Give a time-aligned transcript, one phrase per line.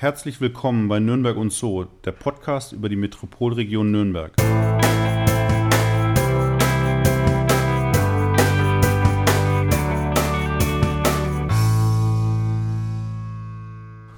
[0.00, 4.30] Herzlich willkommen bei Nürnberg und So, der Podcast über die Metropolregion Nürnberg.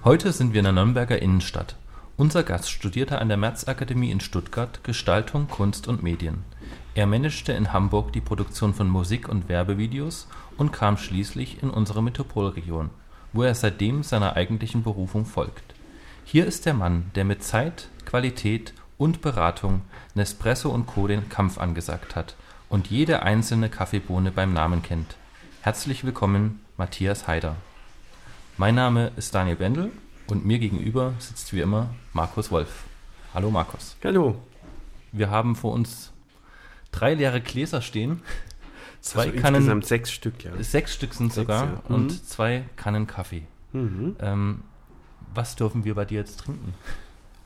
[0.05, 1.77] Heute sind wir in der Nürnberger Innenstadt.
[2.19, 6.45] Unser Gast studierte an der Märzakademie in Stuttgart Gestaltung, Kunst und Medien.
[6.95, 10.29] Er managte in Hamburg die Produktion von Musik und Werbevideos
[10.59, 12.91] und kam schließlich in unsere Metropolregion,
[13.33, 15.75] wo er seitdem seiner eigentlichen Berufung folgt.
[16.25, 19.83] Hier ist der Mann, der mit Zeit, Qualität und Beratung
[20.15, 21.07] Nespresso und Co.
[21.07, 22.37] den Kampf angesagt hat
[22.69, 25.17] und jede einzelne Kaffeebohne beim Namen kennt.
[25.63, 27.57] Herzlich willkommen, Matthias Haider.
[28.57, 29.93] Mein Name ist Daniel Bendel
[30.27, 32.85] und mir gegenüber sitzt wie immer Markus Wolf.
[33.35, 33.97] Hallo Markus.
[34.05, 34.37] Hallo.
[35.13, 36.13] Wir haben vor uns
[36.93, 38.23] drei leere Gläser stehen.
[39.01, 39.57] Zwei also Kannen.
[39.57, 40.51] Insgesamt sechs Stück, ja.
[40.63, 41.83] Sechs Stück sind Sechs, sogar ja.
[41.89, 42.25] und Mhm.
[42.25, 43.43] zwei Kannen Kaffee.
[43.73, 44.17] Mhm.
[44.21, 44.63] Ähm,
[45.35, 46.75] was dürfen wir bei dir jetzt trinken?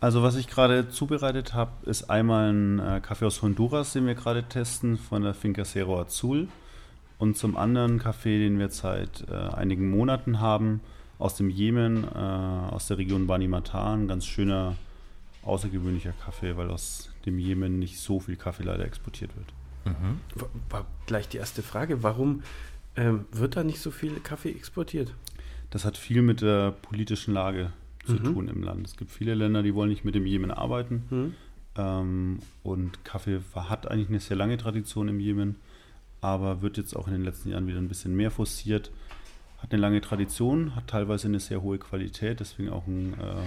[0.00, 4.14] Also was ich gerade zubereitet habe, ist einmal ein äh, Kaffee aus Honduras, den wir
[4.14, 6.48] gerade testen, von der Finca Cerro Azul.
[7.18, 10.80] Und zum anderen Kaffee, den wir seit äh, einigen Monaten haben,
[11.18, 14.02] aus dem Jemen, äh, aus der Region Bani Matan.
[14.02, 14.76] Ein ganz schöner,
[15.42, 19.46] außergewöhnlicher Kaffee, weil aus dem Jemen nicht so viel Kaffee leider exportiert wird.
[19.84, 20.20] Mhm.
[20.70, 22.02] War, gleich die erste Frage.
[22.02, 22.42] Warum
[22.96, 25.12] ähm, wird da nicht so viel Kaffee exportiert?
[25.70, 27.72] Das hat viel mit der politischen Lage
[28.06, 28.24] zu Mhm.
[28.24, 28.86] tun im Land.
[28.86, 31.04] Es gibt viele Länder, die wollen nicht mit dem Jemen arbeiten.
[31.08, 31.34] Hm?
[31.76, 35.56] Ähm, und Kaffee hat eigentlich eine sehr lange Tradition im Jemen,
[36.20, 38.90] aber wird jetzt auch in den letzten Jahren wieder ein bisschen mehr forciert.
[39.58, 43.42] Hat eine lange Tradition, hat teilweise eine sehr hohe Qualität, deswegen auch einen äh,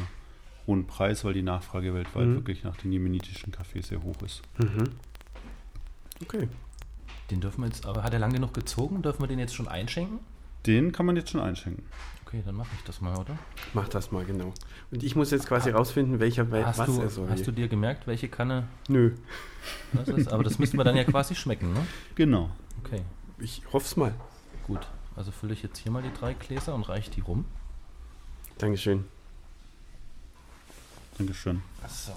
[0.65, 2.35] hohen Preis, weil die Nachfrage weltweit Mhm.
[2.35, 4.41] wirklich nach den jemenitischen Kaffee sehr hoch ist.
[6.23, 6.47] Okay.
[7.31, 9.01] Den dürfen wir jetzt, aber hat er lang genug gezogen?
[9.01, 10.19] Dürfen wir den jetzt schon einschenken?
[10.65, 11.83] Den kann man jetzt schon einschenken.
[12.25, 13.37] Okay, dann mache ich das mal, oder?
[13.73, 14.53] Mach das mal genau.
[14.91, 17.29] Und ich muss jetzt quasi rausfinden, welcher we- Hast, was du, er soll.
[17.29, 19.15] hast du dir gemerkt, welche Kanne Nö.
[19.93, 20.31] das ist?
[20.33, 21.85] Aber das müssten wir dann ja quasi schmecken, ne?
[22.15, 22.49] Genau.
[22.83, 23.01] Okay,
[23.39, 24.13] Ich hoff's mal.
[24.65, 24.85] gut.
[25.15, 27.45] Also fülle ich jetzt hier mal die drei Gläser und reiche die rum.
[28.57, 29.05] Dankeschön.
[31.17, 31.61] Dankeschön.
[31.83, 32.11] Achso.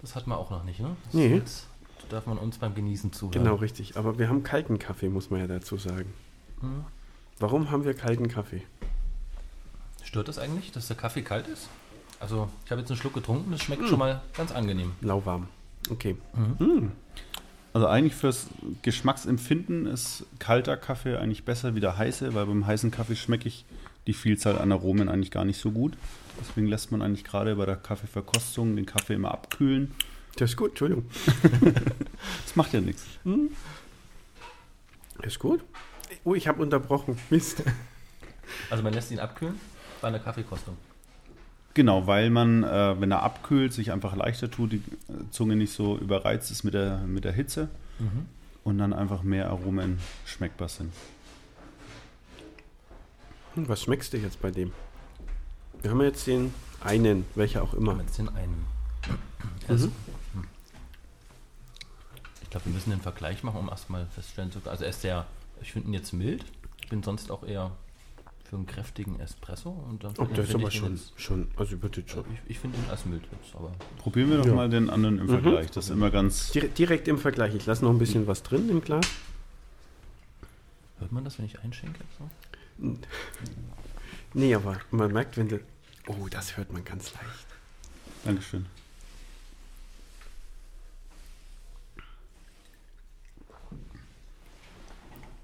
[0.00, 0.96] Das hat man auch noch nicht, ne?
[1.06, 1.34] Das Nee.
[1.36, 1.66] Jetzt
[2.08, 3.32] darf man uns beim Genießen zuhören.
[3.44, 3.96] Genau, richtig.
[3.96, 6.12] Aber wir haben kalten Kaffee, muss man ja dazu sagen.
[6.60, 6.84] Hm.
[7.38, 8.62] Warum haben wir kalten Kaffee?
[10.04, 11.68] Stört das eigentlich, dass der Kaffee kalt ist?
[12.20, 13.66] Also, ich habe jetzt einen Schluck getrunken, das Hm.
[13.66, 14.92] schmeckt schon mal ganz angenehm.
[15.00, 15.48] Lauwarm.
[15.90, 16.16] Okay.
[16.34, 16.58] Mhm.
[16.58, 16.92] Hm.
[17.74, 18.46] Also eigentlich fürs
[18.82, 23.64] Geschmacksempfinden ist kalter Kaffee eigentlich besser wie der heiße, weil beim heißen Kaffee schmecke ich
[24.06, 25.96] die Vielzahl an Aromen eigentlich gar nicht so gut.
[26.40, 29.92] Deswegen lässt man eigentlich gerade bei der Kaffeeverkostung den Kaffee immer abkühlen.
[30.36, 31.04] Das ist gut, Entschuldigung.
[32.44, 33.04] Das macht ja nichts.
[35.18, 35.62] Das ist gut.
[36.24, 37.16] Oh, ich habe unterbrochen.
[37.30, 37.62] Mist.
[38.70, 39.54] Also, man lässt ihn abkühlen
[40.00, 40.76] bei einer Kaffeekostung.
[41.74, 44.82] Genau, weil man, äh, wenn er abkühlt, sich einfach leichter tut, die
[45.30, 47.68] Zunge nicht so überreizt ist mit der, mit der Hitze
[48.00, 48.26] Mhm.
[48.64, 50.92] und dann einfach mehr Aromen schmeckbar sind.
[53.54, 54.72] Hm, Was schmeckst du jetzt bei dem?
[55.82, 57.92] Wir haben jetzt den einen, welcher auch immer.
[57.92, 58.66] Haben jetzt den einen.
[59.68, 59.92] Ist- Mhm.
[60.34, 60.44] hm.
[62.42, 64.70] Ich glaube, wir müssen den Vergleich machen, um erstmal feststellen zu können.
[64.70, 65.26] Also, er ist sehr,
[65.60, 66.44] ich finde ihn jetzt mild.
[66.82, 67.70] Ich bin sonst auch eher
[68.44, 69.68] für einen kräftigen Espresso.
[69.70, 72.24] Und dann Oh, der ist ich aber schon, Jetzt, schon, also jetzt schon.
[72.46, 74.54] ich ich finde ihn als mild jetzt, aber Probieren wir doch Ja.
[74.54, 75.28] mal den anderen im Mhm.
[75.42, 75.70] Vergleich.
[75.70, 76.50] Das ist immer ganz.
[76.52, 77.54] Dire- Direkt im Vergleich.
[77.54, 79.06] Ich lasse noch ein bisschen was drin im Glas.
[80.98, 82.00] hört man das, wenn ich einschenke?
[82.18, 82.94] So?
[84.34, 85.60] Nee, aber man merkt, wenn du.
[86.06, 87.46] Oh, das hört man ganz leicht.
[88.24, 88.66] Dankeschön.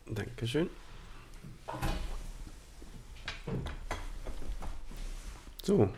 [0.06, 0.68] Dankeschön.
[5.62, 5.88] So,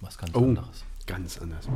[0.00, 0.40] Was ganz Oh.
[0.44, 0.84] anderes.
[1.06, 1.66] ganz anders.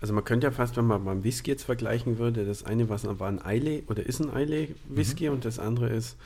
[0.00, 3.04] Also man könnte ja fast, wenn man beim Whisky jetzt vergleichen würde, das eine was
[3.18, 6.16] war ein Eile oder ist ein Eile Whisky und das andere ist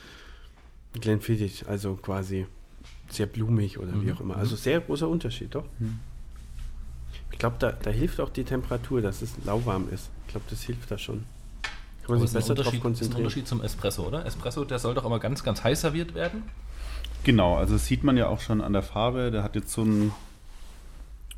[0.99, 2.45] Glenfiddich, also quasi
[3.09, 4.13] sehr blumig oder wie Mhm.
[4.13, 4.37] auch immer.
[4.37, 5.65] Also sehr großer Unterschied, doch.
[5.79, 5.99] Mhm.
[7.31, 10.09] Ich glaube, da, da hilft auch die Temperatur, dass es lauwarm ist.
[10.27, 11.23] Ich glaube, das hilft da schon.
[11.63, 11.71] Kann
[12.09, 13.17] man Aber sich ist ein besser Unterschied, darauf ist ein konzentrieren.
[13.25, 14.25] Unterschied zum Espresso, oder?
[14.25, 16.43] Espresso, der soll doch immer ganz, ganz heiß serviert werden.
[17.23, 19.31] Genau, also das sieht man ja auch schon an der Farbe.
[19.31, 20.11] Der hat jetzt so ein,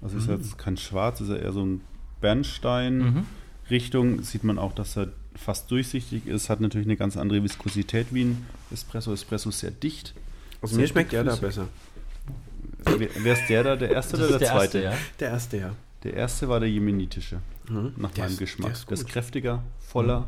[0.01, 0.33] also ist Mhm.
[0.35, 1.81] jetzt kein Schwarz, ist ja eher so ein
[2.21, 4.23] Bernstein-Richtung.
[4.23, 6.49] Sieht man auch, dass er fast durchsichtig ist.
[6.49, 9.13] Hat natürlich eine ganz andere Viskosität wie ein Espresso.
[9.13, 10.13] Espresso ist sehr dicht.
[10.61, 11.67] Also mir schmeckt der da besser.
[12.85, 13.75] Wer, wer ist der da?
[13.75, 14.77] Der erste Das oder der, der zweite?
[14.79, 14.93] erste, ja.
[15.19, 15.75] Der erste, ja.
[16.03, 17.39] Der erste war der jemenitische.
[17.67, 17.93] mhm.
[17.97, 18.67] nach der meinem ist, Geschmack.
[18.67, 20.21] Der ist, der ist kräftiger, voller.
[20.21, 20.25] Mhm.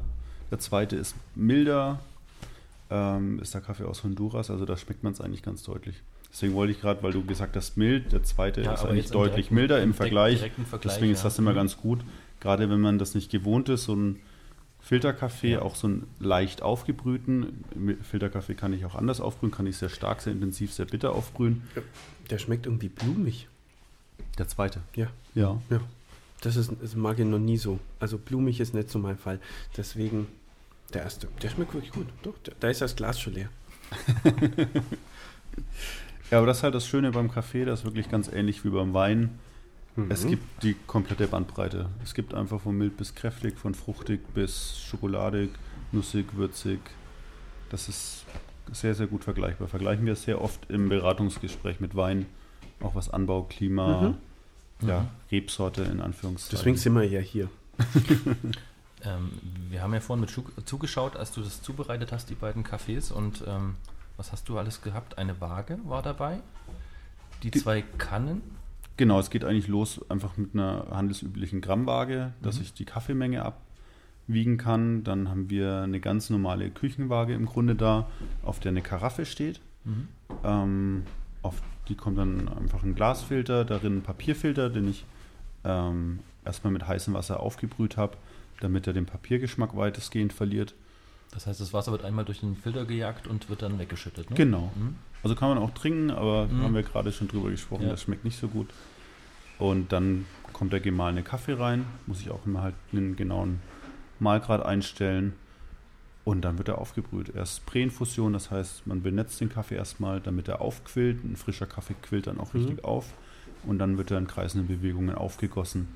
[0.51, 1.99] Der zweite ist milder,
[2.89, 5.95] ähm, ist der Kaffee aus Honduras, also da schmeckt man es eigentlich ganz deutlich.
[6.31, 9.49] Deswegen wollte ich gerade, weil du gesagt hast, mild, der zweite ja, ist eigentlich deutlich
[9.51, 10.39] milder im Vergleich.
[10.39, 10.81] Vergleich.
[10.83, 11.55] Deswegen ist das immer mhm.
[11.55, 12.01] ganz gut.
[12.39, 14.19] Gerade wenn man das nicht gewohnt ist, so ein
[14.79, 15.61] Filterkaffee, ja.
[15.61, 17.65] auch so einen leicht aufgebrühten.
[18.03, 21.63] Filterkaffee kann ich auch anders aufbrühen, kann ich sehr stark, sehr intensiv, sehr bitter aufbrühen.
[22.29, 23.47] Der schmeckt irgendwie blumig.
[24.37, 24.81] Der zweite?
[24.95, 25.07] Ja.
[25.33, 25.59] Ja.
[25.69, 25.81] ja.
[26.41, 27.79] Das, ist, das mag ich noch nie so.
[27.99, 29.39] Also blumig ist nicht so mein Fall.
[29.75, 30.27] Deswegen
[30.93, 31.27] der erste.
[31.41, 32.07] Der schmeckt wirklich gut.
[32.23, 33.49] Doch, da ist das Glas schon leer.
[36.31, 38.69] ja, aber das ist halt das Schöne beim Kaffee, das ist wirklich ganz ähnlich wie
[38.69, 39.39] beim Wein.
[39.95, 40.11] Mhm.
[40.11, 41.89] Es gibt die komplette Bandbreite.
[42.03, 45.49] Es gibt einfach von mild bis kräftig, von fruchtig bis schokoladig,
[45.91, 46.79] nussig, würzig.
[47.69, 48.25] Das ist
[48.71, 49.67] sehr, sehr gut vergleichbar.
[49.67, 52.27] Vergleichen wir sehr oft im Beratungsgespräch mit Wein,
[52.79, 54.15] auch was Anbau, Klima,
[54.81, 54.87] mhm.
[54.87, 55.07] ja, mhm.
[55.31, 56.57] Rebsorte in Anführungszeichen.
[56.57, 57.49] Deswegen sind wir ja hier.
[59.03, 59.31] ähm,
[59.69, 63.11] wir haben ja vorhin mit zugeschaut, als du das zubereitet hast, die beiden Kaffees.
[63.11, 63.75] Und ähm,
[64.17, 65.17] was hast du alles gehabt?
[65.17, 66.39] Eine Waage war dabei,
[67.43, 68.41] die zwei Kannen
[68.97, 72.63] Genau, es geht eigentlich los einfach mit einer handelsüblichen Grammwaage, dass mhm.
[72.63, 75.03] ich die Kaffeemenge abwiegen kann.
[75.03, 78.07] Dann haben wir eine ganz normale Küchenwaage im Grunde da,
[78.41, 79.61] auf der eine Karaffe steht.
[79.85, 80.07] Mhm.
[80.43, 81.03] Ähm,
[81.43, 85.05] auf die kommt dann einfach ein Glasfilter, darin ein Papierfilter, den ich
[85.63, 88.17] ähm, erstmal mit heißem Wasser aufgebrüht habe,
[88.61, 90.73] damit er den Papiergeschmack weitestgehend verliert.
[91.37, 94.31] Das heißt, das Wasser wird einmal durch den Filter gejagt und wird dann weggeschüttet.
[94.31, 94.35] Ne?
[94.35, 94.71] Genau.
[94.75, 94.95] Mhm.
[95.21, 96.63] Also kann man auch trinken, aber mhm.
[96.63, 97.89] haben wir gerade schon drüber gesprochen, ja.
[97.89, 98.69] das schmeckt nicht so gut.
[99.59, 103.59] Und dann kommt der gemahlene Kaffee rein, muss ich auch immer halt einen genauen
[104.17, 105.33] Mahlgrad einstellen.
[106.25, 107.35] Und dann wird er aufgebrüht.
[107.35, 111.23] Erst Präinfusion, das heißt, man benetzt den Kaffee erstmal, damit er aufquillt.
[111.23, 112.61] Ein frischer Kaffee quillt dann auch mhm.
[112.61, 113.13] richtig auf.
[113.63, 115.87] Und dann wird er in kreisenden Bewegungen aufgegossen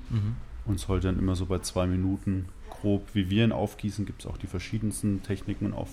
[0.64, 4.26] und sollte dann immer so bei zwei Minuten grob, wie wir ihn aufgießen, gibt es
[4.26, 5.90] auch die verschiedensten Techniken auf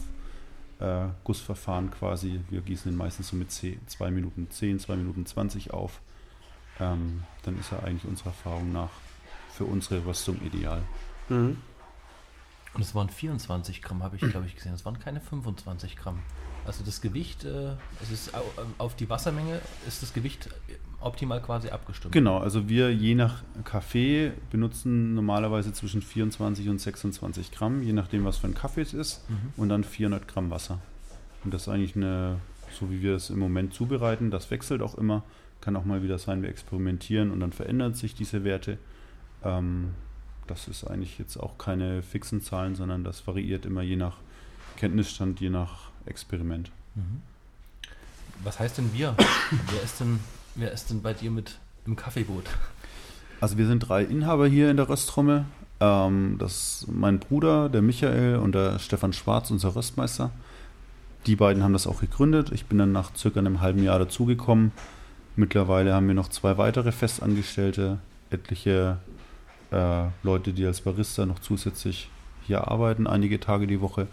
[0.80, 2.40] äh, Gussverfahren quasi.
[2.50, 6.02] Wir gießen ihn meistens so mit 2 Minuten 10, 2 Minuten 20 auf.
[6.80, 8.92] Ähm, dann ist er eigentlich unserer Erfahrung nach
[9.54, 10.82] für unsere Röstung ideal.
[11.28, 11.58] Mhm.
[12.74, 14.74] Und es waren 24 Gramm, habe ich, glaube ich, gesehen.
[14.74, 16.20] Es waren keine 25 Gramm.
[16.66, 18.32] Also das Gewicht, äh, es ist
[18.78, 20.50] auf die Wassermenge ist das Gewicht
[21.02, 22.14] optimal quasi abgestimmt.
[22.14, 28.26] Genau, also wir je nach Kaffee benutzen normalerweise zwischen 24 und 26 Gramm, je nachdem,
[28.26, 29.54] was für ein Kaffee es ist, mhm.
[29.58, 30.80] und dann 400 Gramm Wasser.
[31.44, 32.38] Und das ist eigentlich eine,
[32.72, 35.24] so wie wir es im Moment zubereiten, das wechselt auch immer.
[35.62, 38.78] Kann auch mal wieder sein, wir experimentieren und dann verändern sich diese Werte.
[39.44, 39.90] Ähm,
[40.48, 44.18] das ist eigentlich jetzt auch keine fixen Zahlen, sondern das variiert immer je nach
[44.78, 46.72] Kenntnisstand, je nach Experiment.
[46.96, 47.22] Mhm.
[48.44, 49.16] Was heißt denn wir?
[49.72, 50.20] wer, ist denn,
[50.56, 52.46] wer ist denn bei dir mit im Kaffeeboot?
[53.42, 55.46] Also wir sind drei Inhaber hier in der Rösttrommel.
[55.80, 60.32] Ähm, das ist mein Bruder, der Michael und der Stefan Schwarz, unser Röstmeister.
[61.26, 62.52] Die beiden haben das auch gegründet.
[62.52, 64.72] Ich bin dann nach circa einem halben Jahr dazugekommen.
[65.36, 68.00] Mittlerweile haben wir noch zwei weitere Festangestellte,
[68.30, 68.98] etliche
[69.72, 72.10] äh, Leute, die als Barista noch zusätzlich
[72.46, 74.08] hier arbeiten, einige Tage die Woche.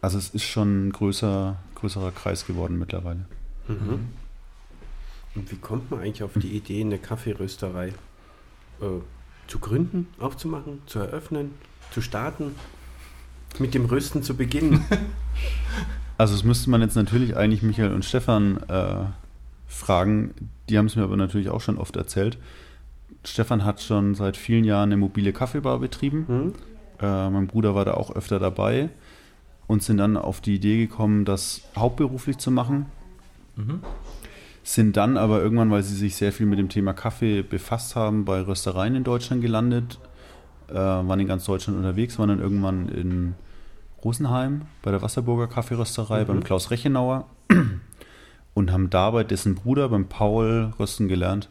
[0.00, 3.26] Also es ist schon ein größer, größerer Kreis geworden mittlerweile.
[3.68, 4.08] Mhm.
[5.34, 7.88] Und wie kommt man eigentlich auf die Idee, eine Kaffeerösterei
[8.80, 8.84] äh,
[9.46, 11.52] zu gründen, aufzumachen, zu eröffnen,
[11.92, 12.54] zu starten,
[13.58, 14.84] mit dem Rösten zu beginnen?
[16.18, 19.06] Also es müsste man jetzt natürlich eigentlich Michael und Stefan äh,
[19.66, 20.34] fragen.
[20.68, 22.36] Die haben es mir aber natürlich auch schon oft erzählt.
[23.24, 26.26] Stefan hat schon seit vielen Jahren eine mobile Kaffeebar betrieben.
[26.28, 26.52] Mhm.
[27.00, 28.90] Äh, mein Bruder war da auch öfter dabei
[29.66, 32.84] und sind dann auf die Idee gekommen, das hauptberuflich zu machen.
[33.56, 33.80] Mhm.
[34.62, 38.24] Sind dann aber irgendwann, weil sie sich sehr viel mit dem Thema Kaffee befasst haben,
[38.24, 39.98] bei Röstereien in Deutschland gelandet,
[40.68, 43.34] äh, waren in ganz Deutschland unterwegs, waren dann irgendwann in
[44.04, 46.26] Rosenheim bei der Wasserburger Kaffeerösterei mhm.
[46.26, 47.26] beim Klaus Rechenauer
[48.54, 51.50] und haben dabei dessen Bruder beim Paul rösten gelernt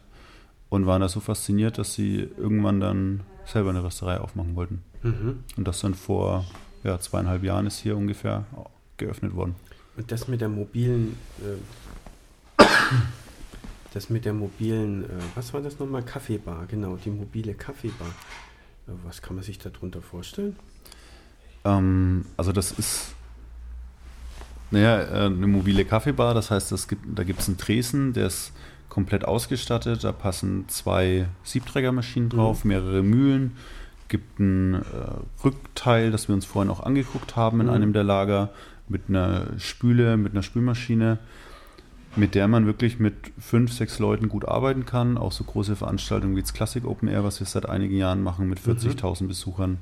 [0.68, 4.82] und waren da so fasziniert, dass sie irgendwann dann selber eine Rösterei aufmachen wollten.
[5.02, 5.40] Mhm.
[5.56, 6.44] Und das dann vor
[6.84, 8.44] ja, zweieinhalb Jahren ist hier ungefähr
[8.96, 9.54] geöffnet worden.
[9.96, 11.56] Und das mit der mobilen, äh,
[13.92, 16.02] das mit der mobilen, äh, was war das nochmal?
[16.02, 18.08] Kaffeebar, genau, die mobile Kaffeebar.
[18.86, 20.56] Äh, was kann man sich darunter vorstellen?
[21.64, 23.14] Ähm, also das ist,
[24.70, 28.26] naja, äh, eine mobile Kaffeebar, das heißt, das gibt, da gibt es einen Tresen, der
[28.26, 28.52] ist
[28.88, 32.68] komplett ausgestattet, da passen zwei Siebträgermaschinen drauf, mhm.
[32.68, 33.56] mehrere Mühlen,
[34.08, 34.80] gibt ein äh,
[35.44, 37.72] Rückteil, das wir uns vorhin auch angeguckt haben in mhm.
[37.72, 38.50] einem der Lager,
[38.88, 41.18] mit einer Spüle, mit einer Spülmaschine.
[42.16, 45.16] Mit der man wirklich mit fünf, sechs Leuten gut arbeiten kann.
[45.16, 48.48] Auch so große Veranstaltungen wie das Classic Open Air, was wir seit einigen Jahren machen
[48.48, 49.28] mit 40.000 mhm.
[49.28, 49.78] Besuchern.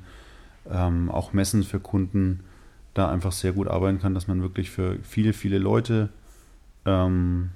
[0.69, 2.41] Ähm, auch Messen für Kunden
[2.93, 6.09] da einfach sehr gut arbeiten kann, dass man wirklich für viele, viele Leute
[6.85, 7.49] ähm,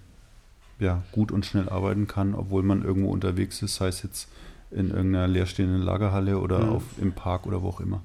[0.80, 4.30] ja, gut und schnell arbeiten kann, obwohl man irgendwo unterwegs ist, sei es jetzt
[4.72, 6.70] in irgendeiner leerstehenden Lagerhalle oder mhm.
[6.70, 8.02] auf, im Park oder wo auch immer.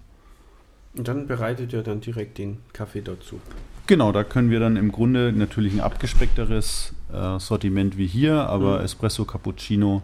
[0.95, 3.41] Und dann bereitet ihr dann direkt den Kaffee dazu.
[3.89, 8.81] Genau, da können wir dann im Grunde natürlich ein abgespeckteres äh, Sortiment wie hier, aber
[8.81, 8.85] mhm.
[8.85, 10.03] Espresso, Cappuccino,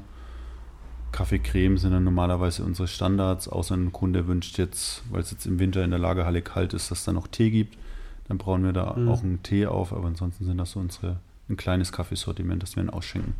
[1.12, 5.44] Kaffee, Creme sind dann normalerweise unsere Standards, außer ein Kunde wünscht jetzt, weil es jetzt
[5.44, 7.76] im Winter in der Lagerhalle kalt ist, dass es da noch Tee gibt.
[8.26, 9.06] Dann brauchen wir da mhm.
[9.06, 12.82] auch einen Tee auf, aber ansonsten sind das so unsere, ein kleines Kaffeesortiment, das wir
[12.82, 13.34] dann ausschenken.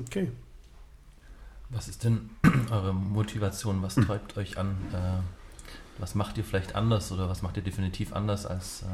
[0.00, 0.32] Okay.
[1.68, 2.30] Was ist denn
[2.70, 3.82] eure Motivation?
[3.82, 4.70] Was treibt euch an?
[4.94, 5.20] Äh,
[5.98, 8.86] was macht ihr vielleicht anders oder was macht ihr definitiv anders als äh,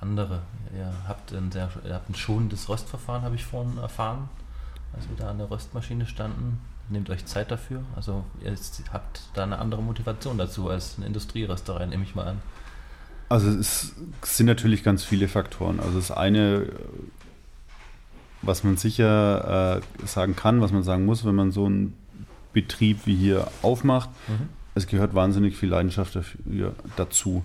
[0.00, 0.42] andere.
[0.76, 4.28] Ihr habt ein, sehr, ihr habt ein schonendes Röstverfahren, habe ich vorhin erfahren,
[4.94, 6.60] als wir da an der Röstmaschine standen.
[6.90, 7.82] Nehmt euch Zeit dafür.
[7.96, 8.54] Also ihr
[8.92, 12.38] habt da eine andere Motivation dazu als eine Industrierösterei, nehme ich mal an.
[13.28, 15.80] Also es sind natürlich ganz viele Faktoren.
[15.80, 16.66] Also das eine,
[18.40, 21.94] was man sicher äh, sagen kann, was man sagen muss, wenn man so einen
[22.54, 24.48] Betrieb wie hier aufmacht, mhm.
[24.74, 27.44] es gehört wahnsinnig viel Leidenschaft dafür, dazu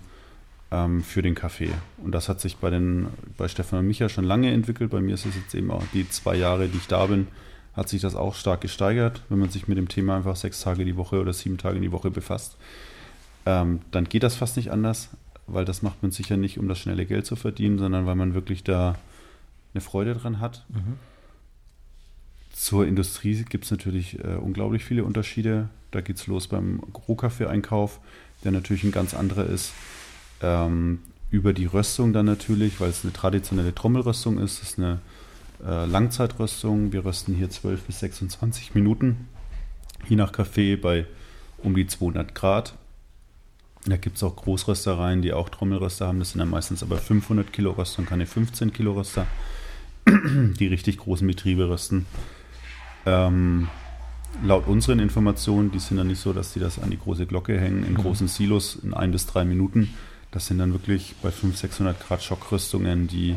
[0.73, 1.71] ähm, für den Kaffee.
[2.03, 4.89] Und das hat sich bei, den, bei Stefan und Micha schon lange entwickelt.
[4.89, 7.27] Bei mir ist es jetzt eben auch die zwei Jahre, die ich da bin,
[7.73, 9.21] hat sich das auch stark gesteigert.
[9.29, 11.91] Wenn man sich mit dem Thema einfach sechs Tage die Woche oder sieben Tage die
[11.91, 12.57] Woche befasst,
[13.45, 15.09] ähm, dann geht das fast nicht anders,
[15.45, 18.33] weil das macht man sicher nicht, um das schnelle Geld zu verdienen, sondern weil man
[18.33, 18.97] wirklich da
[19.73, 20.65] eine Freude dran hat.
[20.69, 20.97] Mhm.
[22.51, 25.69] Zur Industrie gibt es natürlich äh, unglaublich viele Unterschiede.
[25.91, 27.99] Da geht es los beim Rohkaffee-Einkauf,
[28.43, 29.73] der natürlich ein ganz anderer ist
[30.43, 30.99] ähm,
[31.31, 34.99] über die Röstung dann natürlich, weil es eine traditionelle Trommelröstung ist, das ist eine
[35.65, 36.93] äh, Langzeitröstung.
[36.93, 39.27] Wir rösten hier 12 bis 26 Minuten,
[40.07, 41.07] je nach Kaffee bei
[41.57, 42.75] um die 200 Grad.
[43.85, 46.19] Da gibt es auch Großröstereien, die auch Trommelröster haben.
[46.19, 49.25] Das sind dann meistens aber 500 Kilo Röster und keine 15 Kilo Röster,
[50.07, 52.05] die richtig großen Betriebe rösten.
[53.05, 53.67] Ähm,
[54.41, 57.59] laut unseren Informationen, die sind dann nicht so, dass die das an die große Glocke
[57.59, 57.97] hängen, in mhm.
[57.97, 59.93] großen Silos in ein bis drei Minuten,
[60.33, 63.35] das sind dann wirklich bei 500, 600 Grad Schockrüstungen, die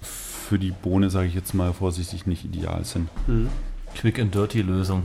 [0.00, 3.08] für die Bohne, sage ich jetzt mal vorsichtig, nicht ideal sind.
[3.28, 3.48] Mhm.
[3.94, 5.04] Quick and Dirty Lösung.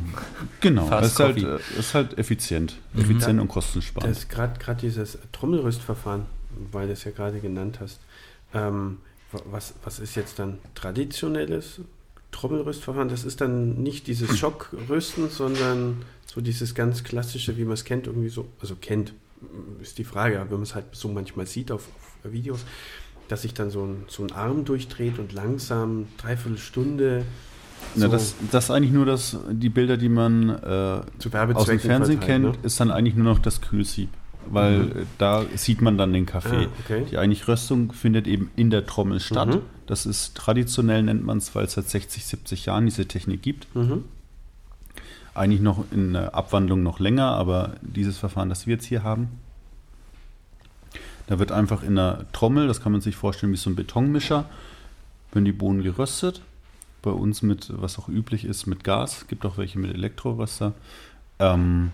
[0.60, 2.78] Genau, es ist halt, äh, ist halt effizient.
[2.94, 3.02] Mhm.
[3.02, 4.12] Effizient und kostensparend.
[4.12, 6.26] Das ist gerade dieses Trommelrüstverfahren,
[6.72, 8.00] weil du es ja gerade genannt hast.
[8.54, 8.98] Ähm,
[9.46, 11.82] was, was ist jetzt dann traditionelles
[12.32, 13.08] Trommelrüstverfahren?
[13.08, 18.08] Das ist dann nicht dieses Schockrüsten, sondern so dieses ganz klassische, wie man es kennt,
[18.08, 19.14] irgendwie so, also kennt,
[19.82, 21.88] ist die Frage, wenn man es halt so manchmal sieht auf,
[22.24, 22.66] auf Videos,
[23.28, 27.26] dass sich dann so ein, so ein Arm durchdreht und langsam dreiviertel Stunde.
[27.96, 31.02] So das, das ist eigentlich nur das, die Bilder, die man äh,
[31.54, 32.54] aus dem Fernsehen kennt, ne?
[32.64, 34.10] ist dann eigentlich nur noch das Kühlsieb.
[34.50, 34.92] Weil mhm.
[35.18, 36.66] da sieht man dann den Kaffee.
[36.66, 37.06] Ah, okay.
[37.10, 39.50] Die eigentlich Röstung findet eben in der Trommel statt.
[39.50, 39.62] Mhm.
[39.86, 43.74] Das ist traditionell, nennt man es, weil es seit 60, 70 Jahren diese Technik gibt.
[43.76, 44.04] Mhm.
[45.34, 49.30] Eigentlich noch in der Abwandlung noch länger, aber dieses Verfahren, das wir jetzt hier haben,
[51.28, 54.46] da wird einfach in der Trommel, das kann man sich vorstellen wie so ein Betonmischer,
[55.32, 56.42] wenn die Bohnen geröstet,
[57.02, 60.74] bei uns mit, was auch üblich ist, mit Gas, gibt auch welche mit Elektroröster,
[61.40, 61.92] ähm,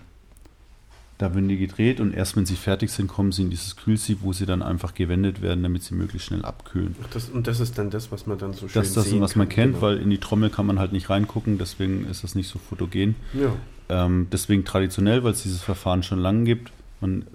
[1.17, 4.19] da werden die gedreht und erst wenn sie fertig sind, kommen sie in dieses Kühlsieb,
[4.21, 6.95] wo sie dann einfach gewendet werden, damit sie möglichst schnell abkühlen.
[7.03, 9.19] Ach, das, und das ist dann das, was man dann so schön Das ist das,
[9.19, 9.81] was man kennt, genau.
[9.81, 13.15] weil in die Trommel kann man halt nicht reingucken, deswegen ist das nicht so fotogen.
[13.33, 13.55] Ja.
[13.89, 16.71] Ähm, deswegen traditionell, weil es dieses Verfahren schon lange gibt.
[17.01, 17.25] Man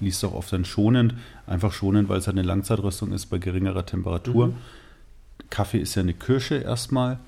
[0.00, 1.14] liest auch oft dann schonend,
[1.46, 4.48] einfach schonend, weil es halt eine Langzeitröstung ist bei geringerer Temperatur.
[4.48, 4.54] Mhm.
[5.50, 7.18] Kaffee ist ja eine Kirsche erstmal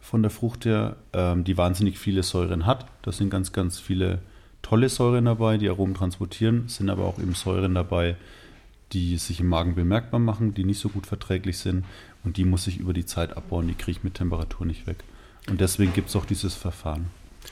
[0.00, 2.86] von der Frucht her, ähm, die wahnsinnig viele Säuren hat.
[3.02, 4.20] Das sind ganz, ganz viele
[4.62, 8.16] tolle Säuren dabei, die Aromen transportieren, sind aber auch eben Säuren dabei,
[8.92, 11.84] die sich im Magen bemerkbar machen, die nicht so gut verträglich sind
[12.24, 14.98] und die muss ich über die Zeit abbauen, die kriege ich mit Temperatur nicht weg.
[15.48, 17.06] Und deswegen gibt es auch dieses Verfahren.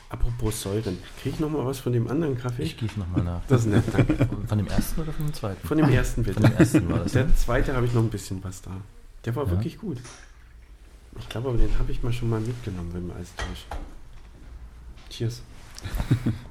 [0.08, 2.62] Apropos Säuren, kriege ich nochmal was von dem anderen Kaffee?
[2.62, 3.40] Ich gieße nochmal nach.
[3.48, 4.28] Das ist nett, danke.
[4.46, 5.66] Von dem ersten oder von dem zweiten?
[5.66, 6.40] Von dem ersten bitte.
[6.40, 7.12] Von dem ersten war das.
[7.12, 7.34] Der ne?
[7.34, 8.70] zweite habe ich noch ein bisschen was da.
[9.24, 9.50] Der war ja.
[9.50, 9.98] wirklich gut.
[11.18, 13.66] Ich glaube aber, den habe ich mal schon mal mitgenommen beim Eistausch.
[15.10, 15.42] Cheers.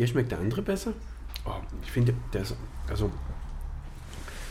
[0.00, 0.94] Dir schmeckt der andere besser?
[1.44, 1.50] Oh,
[1.82, 2.56] ich finde, der ist
[2.88, 3.10] also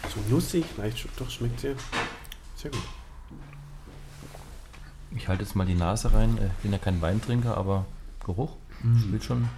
[0.07, 1.73] so nussig, leicht doch schmeckt sehr,
[2.55, 2.83] sehr gut.
[5.15, 6.37] Ich halte jetzt mal die Nase rein.
[6.57, 7.87] Ich bin ja kein Weintrinker, aber
[8.23, 8.99] Geruch mhm.
[8.99, 9.49] spielt schon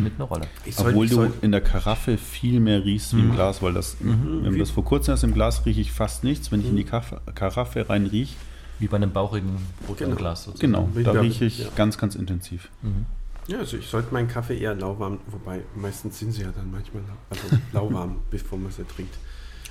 [0.00, 0.46] mit eine Rolle.
[0.70, 3.34] Soll, Obwohl du in der Karaffe viel mehr riechst wie im mhm.
[3.34, 4.44] Glas, weil das, mhm.
[4.44, 6.50] wenn das vor kurzem erst im Glas rieche ich fast nichts.
[6.50, 7.34] Wenn ich in die mhm.
[7.34, 8.34] Karaffe rein rieche,
[8.78, 10.86] wie bei einem bauchigen Rotweinglas genau.
[10.86, 10.94] sozusagen.
[10.94, 11.68] Genau, da rieche ich ja.
[11.76, 12.70] ganz, ganz intensiv.
[12.80, 13.04] Mhm.
[13.48, 17.02] Ja, also ich sollte meinen Kaffee eher lauwarm, wobei meistens sind sie ja dann manchmal
[17.30, 19.14] also lauwarm, bevor man sie trinkt.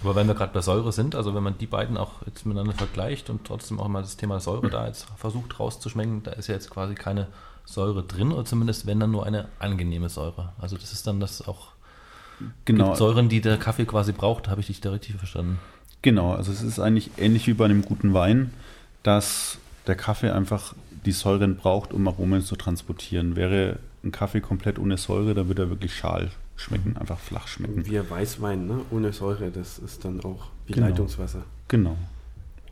[0.04, 2.74] Aber wenn wir gerade bei Säure sind, also wenn man die beiden auch jetzt miteinander
[2.74, 6.54] vergleicht und trotzdem auch mal das Thema Säure da jetzt versucht rauszuschmecken, da ist ja
[6.54, 7.28] jetzt quasi keine
[7.66, 10.54] Säure drin oder zumindest wenn dann nur eine angenehme Säure.
[10.60, 11.70] Also das ist dann das auch
[12.66, 12.94] genau.
[12.94, 15.60] Säuren, die der Kaffee quasi braucht, habe ich dich da richtig verstanden.
[16.04, 18.52] Genau, also es ist eigentlich ähnlich wie bei einem guten Wein
[19.08, 19.58] dass
[19.88, 20.76] der Kaffee einfach
[21.08, 23.38] die Säuren braucht, um Aromen zu transportieren.
[23.38, 27.86] Wäre ein Kaffee komplett ohne Säure, dann würde er wirklich schal schmecken, einfach flach schmecken.
[27.86, 28.82] Wie ein Weißwein, ne?
[28.92, 30.88] ohne Säure, das ist dann auch wie genau.
[30.88, 31.44] Leitungswasser.
[31.70, 31.98] Genau.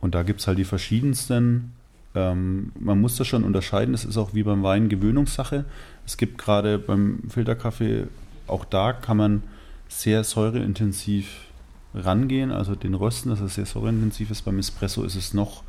[0.00, 1.72] Und da gibt es halt die verschiedensten.
[2.14, 5.64] Ähm, man muss das schon unterscheiden, das ist auch wie beim Wein Gewöhnungssache.
[6.04, 8.06] Es gibt gerade beim Filterkaffee,
[8.46, 9.42] auch da kann man
[9.88, 11.46] sehr säureintensiv
[11.94, 14.42] rangehen, also den Rösten, dass es sehr säureintensiv ist.
[14.42, 15.62] Beim Espresso ist es noch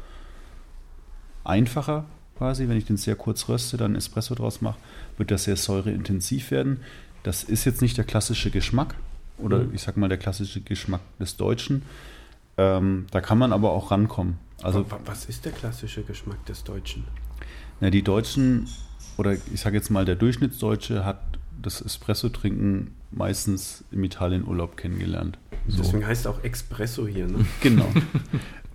[1.45, 2.03] einfacher
[2.37, 2.67] quasi.
[2.67, 4.77] Wenn ich den sehr kurz röste, dann Espresso draus mache,
[5.17, 6.81] wird das sehr säureintensiv werden.
[7.23, 8.95] Das ist jetzt nicht der klassische Geschmack
[9.37, 9.73] oder mhm.
[9.73, 11.83] ich sag mal der klassische Geschmack des Deutschen.
[12.57, 14.39] Ähm, da kann man aber auch rankommen.
[14.63, 17.03] Also, was ist der klassische Geschmack des Deutschen?
[17.79, 18.67] Na, die Deutschen
[19.17, 21.21] oder ich sage jetzt mal der Durchschnittsdeutsche hat
[21.61, 25.37] das Espresso-Trinken meistens im Italien-Urlaub kennengelernt.
[25.67, 25.81] So.
[25.81, 27.45] Deswegen heißt es auch Espresso hier, ne?
[27.61, 27.87] Genau.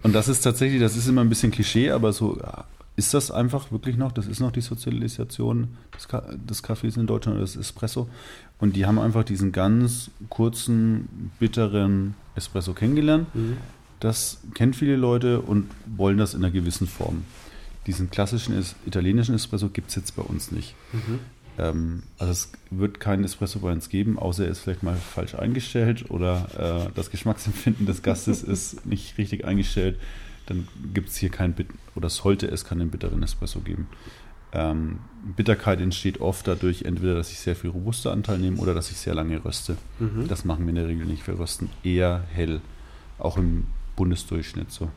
[0.02, 2.40] Und das ist tatsächlich, das ist immer ein bisschen Klischee, aber so
[2.94, 7.06] ist das einfach wirklich noch, das ist noch die Sozialisation des, Ka des Kaffees in
[7.06, 8.08] Deutschland oder des Espresso.
[8.58, 13.34] Und die haben einfach diesen ganz kurzen, bitteren Espresso kennengelernt.
[13.34, 13.56] Mhm.
[14.00, 17.24] Das kennt viele Leute und wollen das in einer gewissen Form.
[17.86, 20.74] Diesen klassischen italienischen Espresso gibt es jetzt bei uns nicht.
[20.92, 21.18] Mhm.
[21.58, 25.34] Ähm, also es wird keinen Espresso bei uns geben, außer er ist vielleicht mal falsch
[25.34, 29.98] eingestellt oder äh, das Geschmacksempfinden des Gastes ist nicht richtig eingestellt.
[30.46, 33.88] Dann gibt es hier keinen Bit oder sollte es keinen bitteren Espresso geben.
[34.52, 34.98] Ähm,
[35.36, 38.98] Bitterkeit entsteht oft dadurch, entweder, dass ich sehr viel robuster Anteil nehme oder dass ich
[38.98, 39.76] sehr lange röste.
[39.98, 40.28] Mhm.
[40.28, 41.26] Das machen wir in der Regel nicht.
[41.26, 42.60] Wir rösten eher hell,
[43.18, 43.64] auch im
[43.96, 44.90] Bundesdurchschnitt so.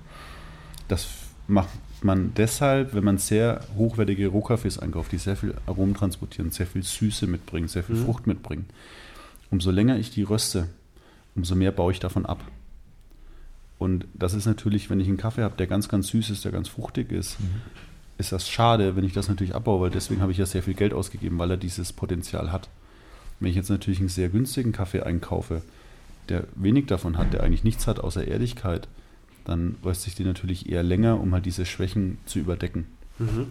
[0.88, 1.08] Das
[1.48, 1.70] macht
[2.02, 6.84] man deshalb, wenn man sehr hochwertige Rohkaffees einkauft, die sehr viel Aromen transportieren, sehr viel
[6.84, 8.06] Süße mitbringen, sehr viel mhm.
[8.06, 8.66] Frucht mitbringen,
[9.52, 10.68] umso länger ich die röste,
[11.36, 12.44] umso mehr baue ich davon ab.
[13.78, 16.52] Und das ist natürlich, wenn ich einen Kaffee habe, der ganz, ganz süß ist, der
[16.52, 17.62] ganz fruchtig ist, mhm.
[18.18, 20.76] ist das schade, wenn ich das natürlich abbaue, weil deswegen habe ich ja sehr viel
[20.76, 22.70] Geld ausgegeben, weil er dieses Potenzial hat.
[23.40, 25.62] Wenn ich jetzt natürlich einen sehr günstigen Kaffee einkaufe,
[26.30, 28.88] der wenig davon hat, der eigentlich nichts hat außer Ehrlichkeit,
[29.44, 32.88] dann röste ich die natürlich eher länger, um halt diese Schwächen zu überdecken.
[33.20, 33.48] Mhm.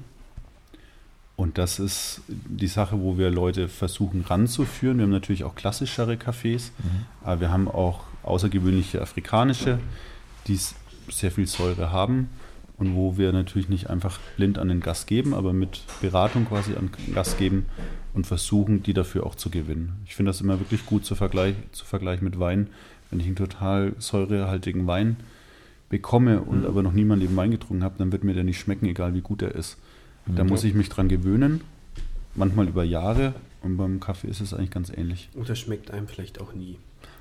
[1.37, 4.98] Und das ist die Sache, wo wir Leute versuchen ranzuführen.
[4.98, 7.06] Wir haben natürlich auch klassischere Cafés, mhm.
[7.22, 9.78] aber wir haben auch außergewöhnliche afrikanische,
[10.46, 10.59] die
[11.11, 12.28] sehr viel Säure haben
[12.76, 16.74] und wo wir natürlich nicht einfach blind an den Gast geben, aber mit Beratung quasi
[16.74, 17.66] an den Gast geben
[18.14, 20.00] und versuchen, die dafür auch zu gewinnen.
[20.07, 22.68] Ich finde das immer wirklich gut zu, vergleich, zu vergleichen mit Wein.
[23.11, 25.16] Wenn ich einen total säurehaltigen Wein
[25.88, 26.66] bekomme und mhm.
[26.66, 29.20] aber noch niemand eben Wein getrunken habe, dann wird mir der nicht schmecken, egal wie
[29.20, 29.78] gut er ist.
[30.26, 30.37] Mhm.
[30.37, 31.61] Da muss ich mich dran gewöhnen,
[32.35, 35.28] manchmal über Jahre und beim Kaffee ist es eigentlich ganz ähnlich.
[35.35, 36.78] Und das schmeckt einem vielleicht auch nie.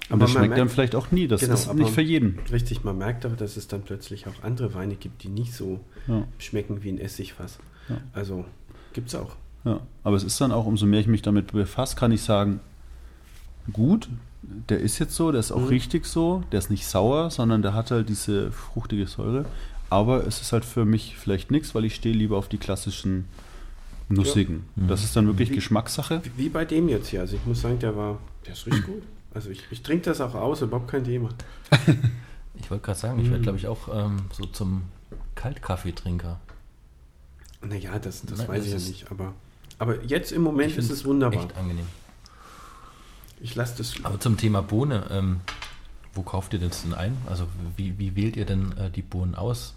[0.09, 2.39] Und das schmeckt einem vielleicht auch nie, das genau, ist nicht für jeden.
[2.51, 5.79] Richtig, man merkt aber, dass es dann plötzlich auch andere Weine gibt, die nicht so
[6.07, 6.27] ja.
[6.37, 7.59] schmecken wie ein Essigfass.
[7.89, 7.97] Ja.
[8.13, 8.45] Also
[8.91, 9.35] gibt es auch.
[9.65, 12.59] Ja, aber es ist dann auch, umso mehr ich mich damit befasse, kann ich sagen,
[13.71, 14.09] gut,
[14.69, 15.67] der ist jetzt so, der ist auch mhm.
[15.67, 19.45] richtig so, der ist nicht sauer, sondern der hat halt diese fruchtige Säure.
[19.89, 23.25] Aber es ist halt für mich vielleicht nichts, weil ich stehe lieber auf die klassischen
[24.09, 24.65] Nussigen.
[24.75, 24.87] Ja.
[24.87, 26.21] Das ist dann wirklich wie, Geschmackssache.
[26.35, 27.21] Wie bei dem jetzt hier.
[27.21, 29.03] Also ich muss sagen, der war, der ist richtig gut.
[29.33, 31.29] Also ich, ich trinke das auch aus, überhaupt kein Thema.
[32.55, 33.43] ich wollte gerade sagen, ich werde mhm.
[33.43, 34.83] glaube ich auch ähm, so zum
[35.35, 36.39] Kaltkaffeetrinker.
[37.61, 39.11] Naja, das, das Nein, weiß das ich ja nicht.
[39.11, 39.33] Aber,
[39.79, 41.45] aber jetzt im Moment ist es wunderbar.
[41.45, 41.87] Echt angenehm.
[43.39, 43.93] Ich lasse das.
[44.03, 45.41] Aber zum Thema Bohne, ähm,
[46.13, 47.17] wo kauft ihr das denn ein?
[47.27, 49.73] Also wie, wie wählt ihr denn äh, die Bohnen aus?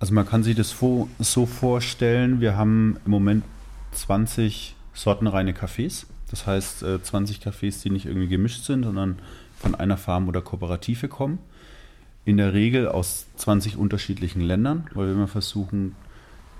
[0.00, 3.44] Also man kann sich das so vorstellen, wir haben im Moment
[3.92, 6.06] 20 sortenreine Cafés.
[6.30, 9.18] Das heißt äh, 20 Cafés, die nicht irgendwie gemischt sind, sondern
[9.58, 11.38] von einer Farm oder Kooperative kommen.
[12.24, 15.94] In der Regel aus 20 unterschiedlichen Ländern, weil wir immer versuchen,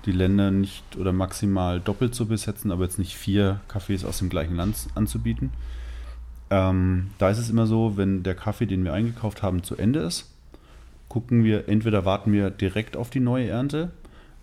[0.05, 4.29] die Länder nicht oder maximal doppelt zu besetzen, aber jetzt nicht vier Kaffees aus dem
[4.29, 5.51] gleichen Land anzubieten.
[6.49, 9.99] Ähm, da ist es immer so, wenn der Kaffee, den wir eingekauft haben, zu Ende
[9.99, 10.31] ist,
[11.09, 13.91] gucken wir, entweder warten wir direkt auf die neue Ernte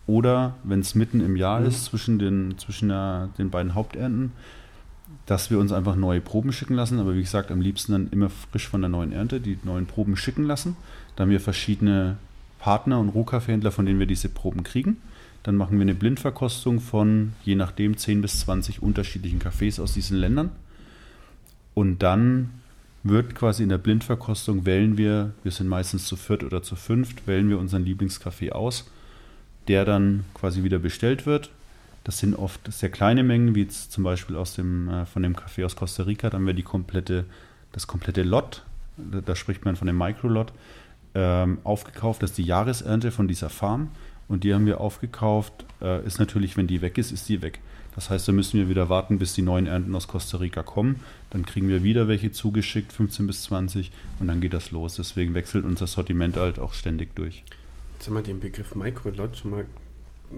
[0.07, 1.67] oder wenn es mitten im Jahr mhm.
[1.67, 4.33] ist, zwischen, den, zwischen der, den beiden Haupternten,
[5.27, 6.99] dass wir uns einfach neue Proben schicken lassen.
[6.99, 10.17] Aber wie gesagt, am liebsten dann immer frisch von der neuen Ernte die neuen Proben
[10.17, 10.77] schicken lassen.
[11.15, 12.17] Da haben wir verschiedene
[12.59, 14.99] Partner und Rohkaffeehändler, von denen wir diese Proben kriegen.
[15.43, 20.17] Dann machen wir eine Blindverkostung von je nachdem 10 bis 20 unterschiedlichen Kaffees aus diesen
[20.17, 20.51] Ländern.
[21.75, 22.51] Und dann
[23.05, 27.27] wird quasi in der Blindverkostung wählen wir, wir sind meistens zu viert oder zu fünft,
[27.27, 28.91] wählen wir unseren Lieblingskaffee aus,
[29.69, 31.51] der dann quasi wieder bestellt wird.
[32.07, 35.35] Das sind oft sehr kleine Mengen, wie jetzt zum Beispiel aus dem, äh, von dem
[35.35, 36.31] Kaffee aus Costa Rica.
[36.31, 37.25] Da haben wir die komplette,
[37.73, 38.63] das komplette Lot,
[38.97, 40.53] da, da spricht man von dem Microlot,
[41.17, 42.23] ähm, aufgekauft.
[42.23, 43.89] Das ist die Jahresernte von dieser Farm.
[44.29, 45.53] Und die haben wir aufgekauft.
[45.83, 47.59] Äh, ist natürlich, wenn die weg ist, ist die weg.
[47.97, 51.01] Das heißt, da müssen wir wieder warten, bis die neuen Ernten aus Costa Rica kommen.
[51.31, 53.91] Dann kriegen wir wieder welche zugeschickt, 15 bis 20,
[54.21, 54.95] und dann geht das los.
[54.95, 57.43] Deswegen wechselt unser Sortiment halt auch ständig durch.
[57.95, 59.67] Jetzt haben wir den Begriff Microlot schon mal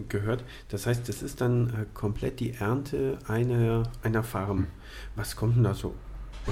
[0.08, 0.44] gehört.
[0.68, 4.66] Das heißt, das ist dann äh, komplett die Ernte einer, einer Farm.
[5.16, 5.94] Was kommt denn da so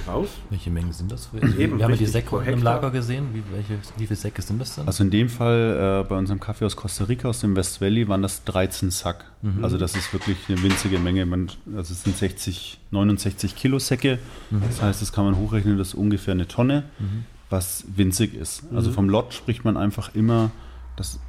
[0.07, 0.29] raus?
[0.51, 1.27] Welche Mengen sind das?
[1.27, 1.43] Für?
[1.43, 3.29] Also Eben, wir haben ja die Säcke im Lager gesehen.
[3.33, 4.87] Wie, welche, wie viele Säcke sind das denn?
[4.87, 8.09] Also in dem Fall äh, bei unserem Kaffee aus Costa Rica, aus dem West Valley,
[8.09, 9.25] waren das 13 Sack.
[9.43, 9.65] Mhm.
[9.65, 11.27] Also das ist wirklich eine winzige Menge.
[11.27, 14.19] Man, also es sind 60, 69 Kilo Säcke.
[14.51, 14.63] Mhm.
[14.67, 17.25] Das heißt, das kann man hochrechnen, das ist ungefähr eine Tonne, mhm.
[17.51, 18.65] was winzig ist.
[18.75, 18.95] Also mhm.
[18.95, 20.51] vom Lot spricht man einfach immer,
[20.97, 21.21] dass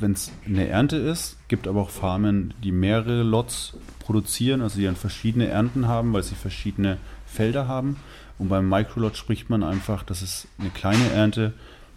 [0.00, 4.84] wenn es eine Ernte ist, gibt aber auch Farmen, die mehrere Lots produzieren, also die
[4.84, 7.96] dann verschiedene Ernten haben, weil sie verschiedene Felder haben.
[8.38, 11.52] Und beim Microlot spricht man einfach, das ist eine kleine Ernte.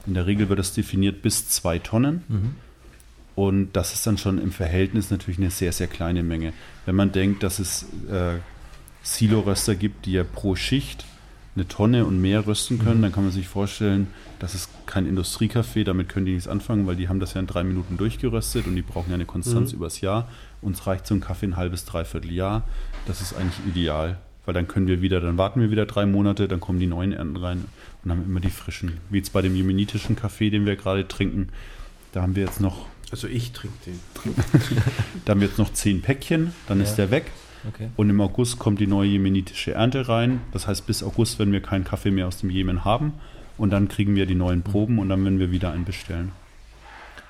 [0.08, 2.24] In der Regel wird das definiert bis zwei Tonnen.
[2.28, 2.56] Mhm.
[3.36, 6.54] Und das ist dann schon im Verhältnis natürlich eine sehr, sehr kleine Menge.
[6.86, 8.40] Wenn man denkt, dass es äh,
[9.04, 11.06] Silo-Röster gibt, die ja pro Schicht
[11.56, 13.04] eine Tonne und mehr rösten können, mhm.
[13.04, 14.08] dann kann man sich vorstellen,
[14.40, 17.48] das ist kein Industriekaffee, damit können die nichts anfangen, weil die haben das ja in
[17.48, 19.78] drei Minuten durchgeröstet und die brauchen ja eine Konstanz mhm.
[19.78, 20.30] übers Jahr.
[20.62, 22.64] Uns reicht so ein Kaffee ein halbes, dreiviertel Jahr.
[23.06, 26.48] Das ist eigentlich ideal weil dann können wir wieder, dann warten wir wieder drei Monate,
[26.48, 27.66] dann kommen die neuen Ernten rein
[28.04, 28.98] und haben immer die frischen.
[29.10, 31.50] Wie jetzt bei dem jemenitischen Kaffee, den wir gerade trinken,
[32.12, 32.88] da haben wir jetzt noch.
[33.12, 34.00] Also ich trinke den.
[35.26, 36.86] da haben wir jetzt noch zehn Päckchen, dann ja.
[36.86, 37.26] ist der weg.
[37.68, 37.90] Okay.
[37.96, 40.42] Und im August kommt die neue jemenitische Ernte rein.
[40.52, 43.14] Das heißt, bis August werden wir keinen Kaffee mehr aus dem Jemen haben.
[43.58, 46.32] Und dann kriegen wir die neuen Proben und dann werden wir wieder einen bestellen.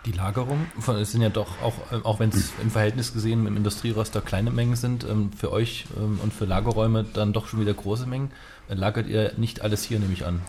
[0.06, 0.66] Die Lagerung,
[1.00, 4.50] es sind ja doch auch, äh, auch wenn es im Verhältnis gesehen im Industrieröster kleine
[4.50, 8.32] Mengen sind, ähm, für euch ähm, und für Lagerräume dann doch schon wieder große Mengen.
[8.68, 10.42] Äh, lagert ihr nicht alles hier, nehme ich an?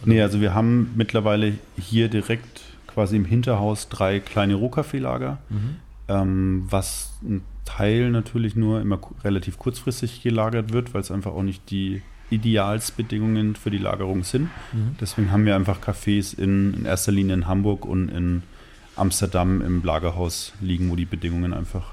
[0.00, 0.12] Oder?
[0.12, 5.76] Nee, also wir haben mittlerweile hier direkt quasi im Hinterhaus drei kleine Rohkaffeelager, mhm.
[6.08, 11.42] ähm, was ein Teil natürlich nur immer relativ kurzfristig gelagert wird, weil es einfach auch
[11.42, 12.00] nicht die
[12.30, 14.44] Idealsbedingungen für die Lagerung sind.
[14.72, 14.96] Mhm.
[15.00, 18.42] Deswegen haben wir einfach Cafés in, in erster Linie in Hamburg und in
[18.96, 21.92] Amsterdam im Lagerhaus liegen, wo die Bedingungen einfach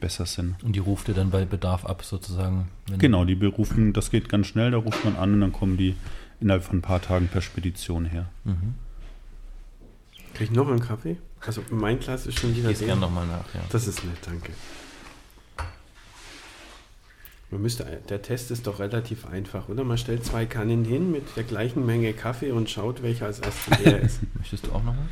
[0.00, 0.62] besser sind.
[0.62, 2.68] Und die ruft ihr dann bei Bedarf ab sozusagen?
[2.98, 5.96] genau, die berufen, das geht ganz schnell, da ruft man an und dann kommen die
[6.40, 8.28] innerhalb von ein paar Tagen per Spedition her.
[8.44, 8.74] Mhm.
[10.34, 11.16] Krieg ich noch einen Kaffee?
[11.44, 12.70] Also mein Glas ist schon wieder.
[12.70, 13.60] Ich gerne nochmal nach, ja.
[13.70, 14.52] Das ist nett, danke.
[17.50, 19.82] Man müsste, der Test ist doch relativ einfach, oder?
[19.82, 23.78] Man stellt zwei Kannen hin mit der gleichen Menge Kaffee und schaut, welcher als erstes
[23.78, 24.20] leer ist.
[24.34, 25.08] Möchtest du auch nochmal?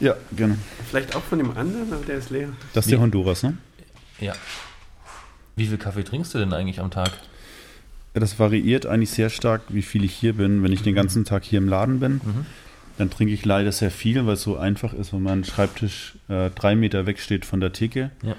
[0.00, 0.56] Ja, gerne.
[0.88, 2.48] Vielleicht auch von dem anderen, aber der ist leer.
[2.72, 3.58] Das ist der Honduras, ne?
[4.18, 4.34] Ja.
[5.54, 7.10] Wie viel Kaffee trinkst du denn eigentlich am Tag?
[8.14, 10.62] Das variiert eigentlich sehr stark, wie viel ich hier bin.
[10.62, 12.46] Wenn ich den ganzen Tag hier im Laden bin, mhm.
[12.96, 16.50] dann trinke ich leider sehr viel, weil es so einfach ist, wenn mein Schreibtisch äh,
[16.50, 18.10] drei Meter weg steht von der Theke.
[18.22, 18.36] Ja.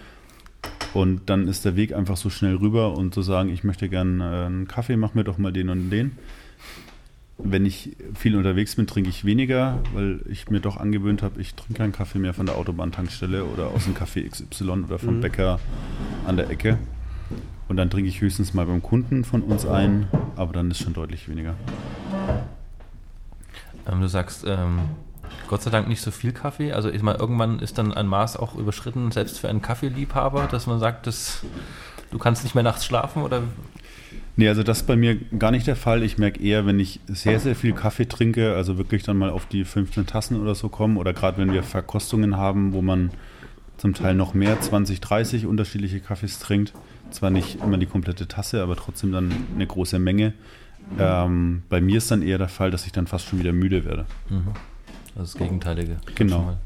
[0.93, 4.23] Und dann ist der Weg einfach so schnell rüber und zu sagen, ich möchte gerne
[4.23, 6.11] äh, einen Kaffee, mach mir doch mal den und den.
[7.39, 11.55] Wenn ich viel unterwegs bin, trinke ich weniger, weil ich mir doch angewöhnt habe, ich
[11.55, 15.21] trinke keinen Kaffee mehr von der Autobahntankstelle oder aus dem Café XY oder vom mhm.
[15.21, 15.59] Bäcker
[16.27, 16.77] an der Ecke.
[17.67, 20.93] Und dann trinke ich höchstens mal beim Kunden von uns ein, aber dann ist schon
[20.93, 21.55] deutlich weniger.
[23.91, 24.79] Ähm, du sagst, ähm,
[25.47, 26.73] Gott sei Dank nicht so viel Kaffee.
[26.73, 30.67] Also ich meine, irgendwann ist dann ein Maß auch überschritten, selbst für einen Kaffeeliebhaber, dass
[30.67, 31.41] man sagt, dass
[32.11, 33.43] du kannst nicht mehr nachts schlafen oder
[34.35, 36.01] Nee, also das ist bei mir gar nicht der Fall.
[36.01, 39.45] Ich merke eher, wenn ich sehr, sehr viel Kaffee trinke, also wirklich dann mal auf
[39.45, 43.11] die 15 Tassen oder so kommen oder gerade wenn wir Verkostungen haben, wo man
[43.77, 46.73] zum Teil noch mehr, 20, 30 unterschiedliche Kaffees trinkt.
[47.11, 50.33] Zwar nicht immer die komplette Tasse, aber trotzdem dann eine große Menge.
[50.97, 53.85] Ähm, bei mir ist dann eher der Fall, dass ich dann fast schon wieder müde
[53.85, 54.05] werde.
[54.29, 54.53] Mhm.
[55.15, 55.97] Das Gegenteilige.
[56.15, 56.57] Genau.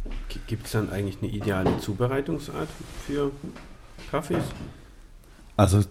[0.47, 2.69] Gibt es dann eigentlich eine ideale Zubereitungsart
[3.05, 3.31] für
[4.09, 4.43] Kaffees?
[5.57, 5.81] Also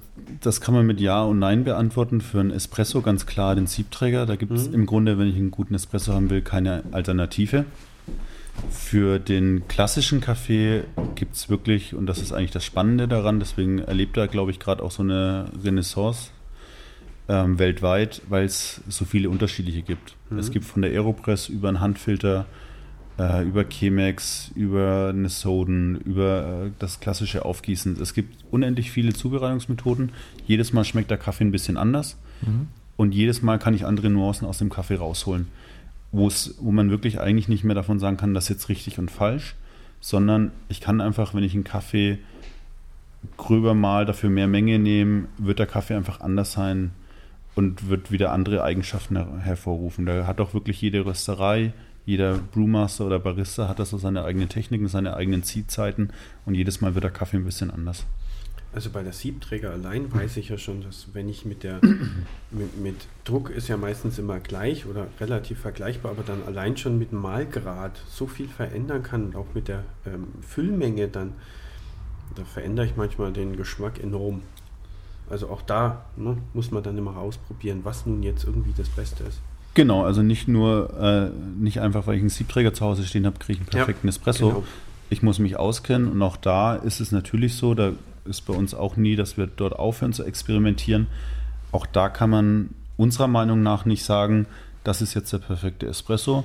[0.40, 2.20] das kann man mit Ja und Nein beantworten.
[2.20, 4.24] Für einen Espresso ganz klar den Siebträger.
[4.24, 4.74] Da gibt es mhm.
[4.74, 7.64] im Grunde, wenn ich einen guten Espresso haben will, keine Alternative.
[8.70, 13.80] Für den klassischen Kaffee gibt es wirklich, und das ist eigentlich das Spannende daran, deswegen
[13.80, 16.30] erlebt er, glaube ich, gerade auch so eine Renaissance,
[17.28, 20.14] ähm, weltweit, weil es so viele unterschiedliche gibt.
[20.30, 20.38] Mhm.
[20.38, 22.46] Es gibt von der Aeropress über einen Handfilter,
[23.18, 28.00] äh, über Chemex, über eine Soden, über äh, das klassische Aufgießen.
[28.00, 30.10] Es gibt unendlich viele Zubereitungsmethoden.
[30.46, 32.68] Jedes Mal schmeckt der Kaffee ein bisschen anders Mhm.
[32.98, 35.48] und jedes Mal kann ich andere Nuancen aus dem Kaffee rausholen,
[36.12, 36.30] wo
[36.70, 39.54] man wirklich eigentlich nicht mehr davon sagen kann, das ist jetzt richtig und falsch,
[40.00, 42.18] sondern ich kann einfach, wenn ich einen Kaffee
[43.38, 46.90] gröber mal dafür mehr Menge nehme, wird der Kaffee einfach anders sein
[47.56, 50.06] und wird wieder andere Eigenschaften her hervorrufen.
[50.06, 51.72] Da hat auch wirklich jede Rösterei,
[52.04, 56.12] jeder Brewmaster oder Barista hat das so seine eigenen Techniken, seine eigenen Ziehzeiten
[56.44, 58.06] und jedes Mal wird der Kaffee ein bisschen anders.
[58.72, 61.80] Also bei der Siebträger allein weiß ich ja schon, dass wenn ich mit der
[62.50, 66.98] mit, mit Druck ist ja meistens immer gleich oder relativ vergleichbar, aber dann allein schon
[66.98, 71.32] mit dem Malgrad so viel verändern kann und auch mit der ähm, Füllmenge dann,
[72.34, 74.42] da verändere ich manchmal den Geschmack enorm.
[75.28, 79.24] Also auch da ne, muss man dann immer ausprobieren, was nun jetzt irgendwie das Beste
[79.24, 79.40] ist.
[79.74, 83.38] Genau, also nicht nur, äh, nicht einfach, weil ich einen Siebträger zu Hause stehen habe,
[83.38, 84.48] kriege ich einen Ja, perfekten Espresso.
[84.48, 84.64] genau.
[85.10, 87.92] Ich muss mich auskennen und auch da ist es natürlich so, da
[88.24, 91.06] ist bei uns auch nie, dass wir dort aufhören zu experimentieren.
[91.72, 94.46] Auch da kann man unserer Meinung nach nicht sagen,
[94.82, 96.44] das ist jetzt der perfekte Espresso,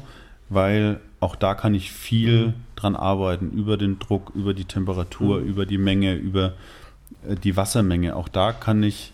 [0.49, 2.53] weil auch da kann ich viel Mhm.
[2.75, 5.45] dran arbeiten, über den Druck, über die Temperatur, Mhm.
[5.47, 6.53] über die Menge, über
[7.43, 8.15] die Wassermenge.
[8.15, 9.11] Auch da kann ich,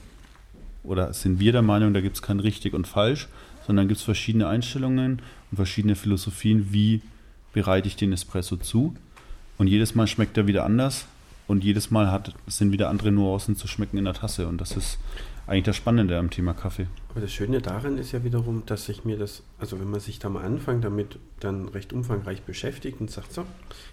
[0.84, 3.28] oder sind wir der Meinung, da gibt es kein richtig und falsch,
[3.66, 7.02] sondern gibt es verschiedene Einstellungen und verschiedene Philosophien, wie
[7.54, 8.96] bereite ich den Espresso zu.
[9.58, 11.06] Und jedes Mal schmeckt er wieder anders
[11.48, 14.48] und jedes Mal hat, sind wieder andere Nuancen zu schmecken in der Tasse.
[14.48, 15.00] Und das ist
[15.48, 16.88] eigentlich das Spannende am Thema Kaffee.
[17.10, 20.20] Aber das Schöne daran ist ja wiederum, dass ich mir das, also wenn man sich
[20.20, 23.46] da mal anfängt, damit dann recht umfangreich beschäftigt und sagt, so,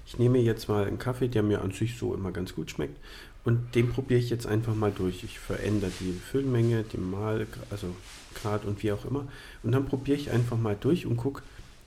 [0.04, 2.98] ich nehme jetzt mal einen Kaffee, der mir an sich so immer ganz gut schmeckt
[3.44, 5.22] und den probiere ich jetzt einfach mal durch.
[5.22, 7.88] Ich verändere die Füllmenge, den Mal, also
[8.34, 9.26] Grad und wie auch immer.
[9.62, 11.42] Und dann probiere ich einfach mal durch und gucke,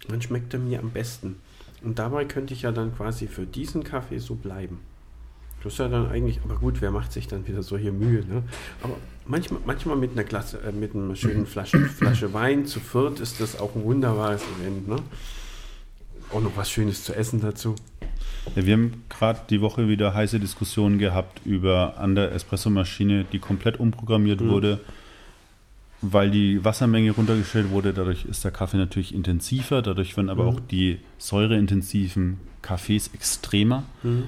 [0.07, 1.37] wann schmeckt er mir am besten.
[1.83, 4.79] Und dabei könnte ich ja dann quasi für diesen Kaffee so bleiben.
[5.63, 8.43] Das ist ja dann eigentlich, aber gut, wer macht sich dann wieder solche Mühe, ne?
[8.83, 13.19] Aber manchmal, manchmal mit einer Klasse, äh, mit einer schönen Flasche, Flasche Wein zu viert
[13.19, 14.97] ist das auch ein wunderbares Event, ne?
[16.33, 17.75] Auch noch was Schönes zu essen dazu.
[18.55, 23.39] Ja, wir haben gerade die Woche wieder heiße Diskussionen gehabt über an der Espressomaschine, die
[23.39, 24.49] komplett umprogrammiert Mhm.
[24.49, 24.79] wurde,
[26.01, 27.93] weil die Wassermenge runtergestellt wurde.
[27.93, 30.49] Dadurch ist der Kaffee natürlich intensiver, dadurch werden aber Mhm.
[30.49, 33.83] auch die säureintensiven Kaffees extremer.
[34.03, 34.25] Mhm.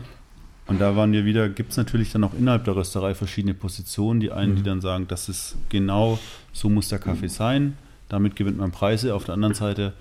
[0.67, 4.19] Und da waren wir wieder, gibt es natürlich dann auch innerhalb der Rösterei verschiedene Positionen.
[4.19, 4.65] Die einen, die Mhm.
[4.65, 6.19] dann sagen, das ist genau,
[6.53, 7.75] so muss der Kaffee sein,
[8.07, 9.15] damit gewinnt man Preise.
[9.15, 9.93] Auf der anderen Seite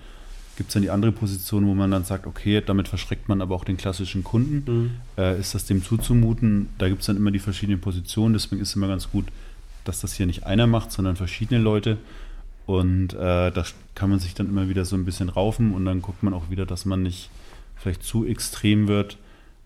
[0.59, 3.55] gibt es dann die andere Position, wo man dann sagt, okay, damit verschreckt man aber
[3.55, 4.65] auch den klassischen Kunden.
[4.67, 4.91] Mhm.
[5.17, 6.69] Äh, ist das dem zuzumuten?
[6.79, 9.27] Da gibt es dann immer die verschiedenen Positionen, deswegen ist es immer ganz gut,
[9.85, 11.97] dass das hier nicht einer macht, sondern verschiedene Leute.
[12.67, 16.03] Und äh, da kann man sich dann immer wieder so ein bisschen raufen und dann
[16.03, 17.31] guckt man auch wieder, dass man nicht
[17.77, 19.17] vielleicht zu extrem wird,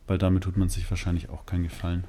[0.07, 2.05] weil damit tut man sich wahrscheinlich auch keinen Gefallen.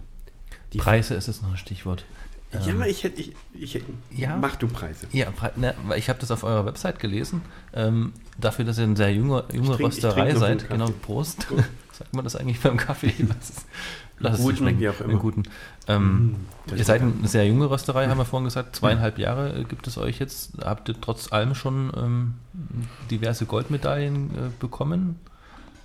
[0.74, 2.04] Die Preise ist jetzt noch ein Stichwort.
[2.53, 4.37] Ja, Ähm, ich hätte, ich, ich Ja.
[4.37, 5.07] mach du Preise.
[5.11, 7.41] Ja, ne, weil ich habe das auf eurer Website gelesen.
[7.73, 10.69] Ähm, dafür, dass ihr eine sehr junge, junge trink- Rösterei seid.
[10.69, 11.47] Genau, Prost.
[11.47, 11.63] Prost.
[11.93, 13.13] Sagt man das eigentlich beim Kaffee?
[13.19, 13.65] Lass es,
[14.17, 14.79] lass es dir Guten, schmecken.
[14.79, 15.19] wie auch immer.
[15.19, 15.43] guten.
[15.87, 16.35] Ähm,
[16.67, 18.75] das ihr seid eine sehr junge Rösterei, haben wir vorhin gesagt.
[18.75, 20.53] Zweieinhalb Jahre gibt es euch jetzt.
[20.63, 22.33] Habt ihr trotz allem schon ähm,
[23.11, 25.19] diverse Goldmedaillen äh, bekommen?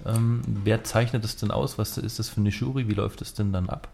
[0.07, 1.77] Ähm, wer zeichnet das denn aus?
[1.77, 2.89] Was ist das für eine Jury?
[2.89, 3.89] Wie läuft das denn dann ab?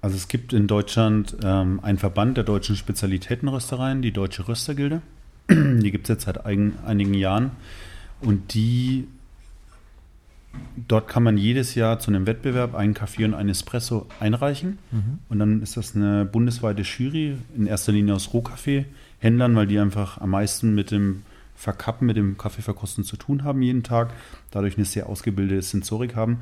[0.00, 5.02] Also es gibt in Deutschland ähm, einen Verband der deutschen Spezialitätenröstereien, die Deutsche Röstergilde.
[5.50, 7.52] Die gibt es jetzt seit eigen, einigen Jahren.
[8.20, 9.08] Und die,
[10.76, 14.78] dort kann man jedes Jahr zu einem Wettbewerb einen Kaffee und einen Espresso einreichen.
[15.28, 20.20] Und dann ist das eine bundesweite Jury, in erster Linie aus Rohkaffee-Händlern, weil die einfach
[20.20, 21.22] am meisten mit dem
[21.54, 24.12] Verkappen, mit dem Kaffeeverkosten zu tun haben jeden Tag,
[24.50, 26.40] dadurch eine sehr ausgebildete Sensorik haben.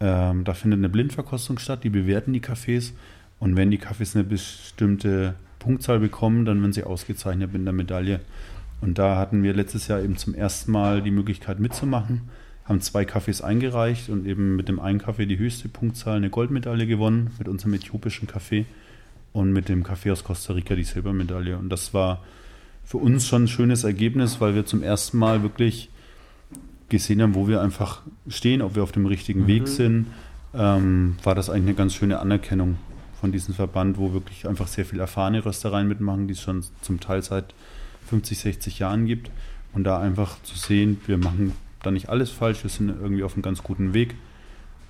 [0.00, 2.94] Ähm, da findet eine Blindverkostung statt, die bewerten die Kaffees
[3.40, 8.20] und wenn die Kaffees eine bestimmte Punktzahl bekommen, dann werden sie ausgezeichnet mit einer Medaille.
[8.80, 12.22] Und da hatten wir letztes Jahr eben zum ersten Mal die Möglichkeit mitzumachen,
[12.64, 16.86] haben zwei Kaffees eingereicht und eben mit dem einen Kaffee die höchste Punktzahl eine Goldmedaille
[16.86, 18.66] gewonnen, mit unserem äthiopischen Kaffee
[19.32, 21.58] und mit dem Kaffee aus Costa Rica die Silbermedaille.
[21.58, 22.22] Und das war
[22.84, 25.90] für uns schon ein schönes Ergebnis, weil wir zum ersten Mal wirklich
[26.88, 29.46] gesehen haben, wo wir einfach stehen, ob wir auf dem richtigen Mhm.
[29.46, 30.06] Weg sind,
[30.54, 32.76] ähm, war das eigentlich eine ganz schöne Anerkennung
[33.20, 37.00] von diesem Verband, wo wirklich einfach sehr viel erfahrene Röstereien mitmachen, die es schon zum
[37.00, 37.54] Teil seit
[38.08, 39.30] 50, 60 Jahren gibt.
[39.74, 43.34] Und da einfach zu sehen, wir machen da nicht alles falsch, wir sind irgendwie auf
[43.34, 44.14] einem ganz guten Weg.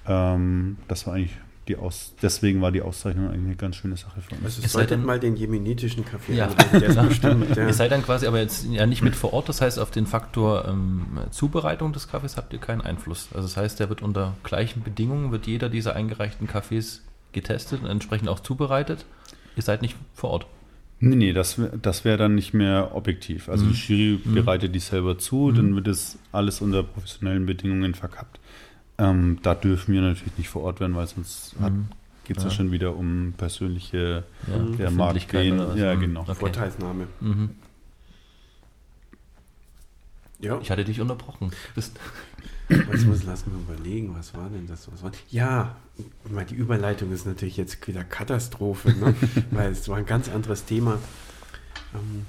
[0.07, 1.37] Ähm, das war eigentlich
[1.69, 4.45] die Aus deswegen war die Auszeichnung eigentlich eine ganz schöne Sache für uns.
[4.45, 6.49] Also Es sei solltet denn- mal den jemenitischen Kaffee Ja.
[6.73, 7.57] der ist bestimmt.
[7.57, 10.07] Ihr seid dann quasi aber jetzt ja nicht mit vor Ort, das heißt, auf den
[10.07, 13.29] Faktor ähm, Zubereitung des Kaffees habt ihr keinen Einfluss.
[13.35, 17.03] Also das heißt, der wird unter gleichen Bedingungen, wird jeder dieser eingereichten Kaffees
[17.33, 19.05] getestet und entsprechend auch zubereitet.
[19.57, 20.47] Ihr seid nicht vor Ort.
[21.01, 23.49] Nee, nee, das, das wäre dann nicht mehr objektiv.
[23.49, 23.73] Also Mhm.
[23.73, 24.35] die Jury Mhm.
[24.35, 25.55] bereitet die selber zu, Mhm.
[25.55, 28.41] dann wird es alles unter professionellen Bedingungen verkappt.
[28.99, 31.89] Ähm, da dürfen wir natürlich nicht vor Ort werden, weil sonst Mhm.
[32.25, 32.49] geht es ja.
[32.51, 32.55] Ja.
[32.55, 35.79] schon wieder um persönliche Ja, der was.
[35.79, 36.01] Ja, Mhm.
[36.01, 36.21] genau.
[36.23, 36.35] Okay.
[36.35, 37.07] Vorteilsnahme.
[37.21, 37.51] Mhm.
[40.41, 41.51] Ja, Ich hatte dich unterbrochen.
[41.75, 41.99] Bist,
[42.69, 44.91] jetzt muss lassen wir überlegen, was war denn das?
[44.93, 45.11] Was war?
[45.31, 45.77] Ja,
[46.25, 49.15] ich die Überleitung ist natürlich jetzt wieder Katastrophe, ne?
[49.51, 50.99] weil es war ein ganz anderes Thema.
[51.95, 52.25] Ähm,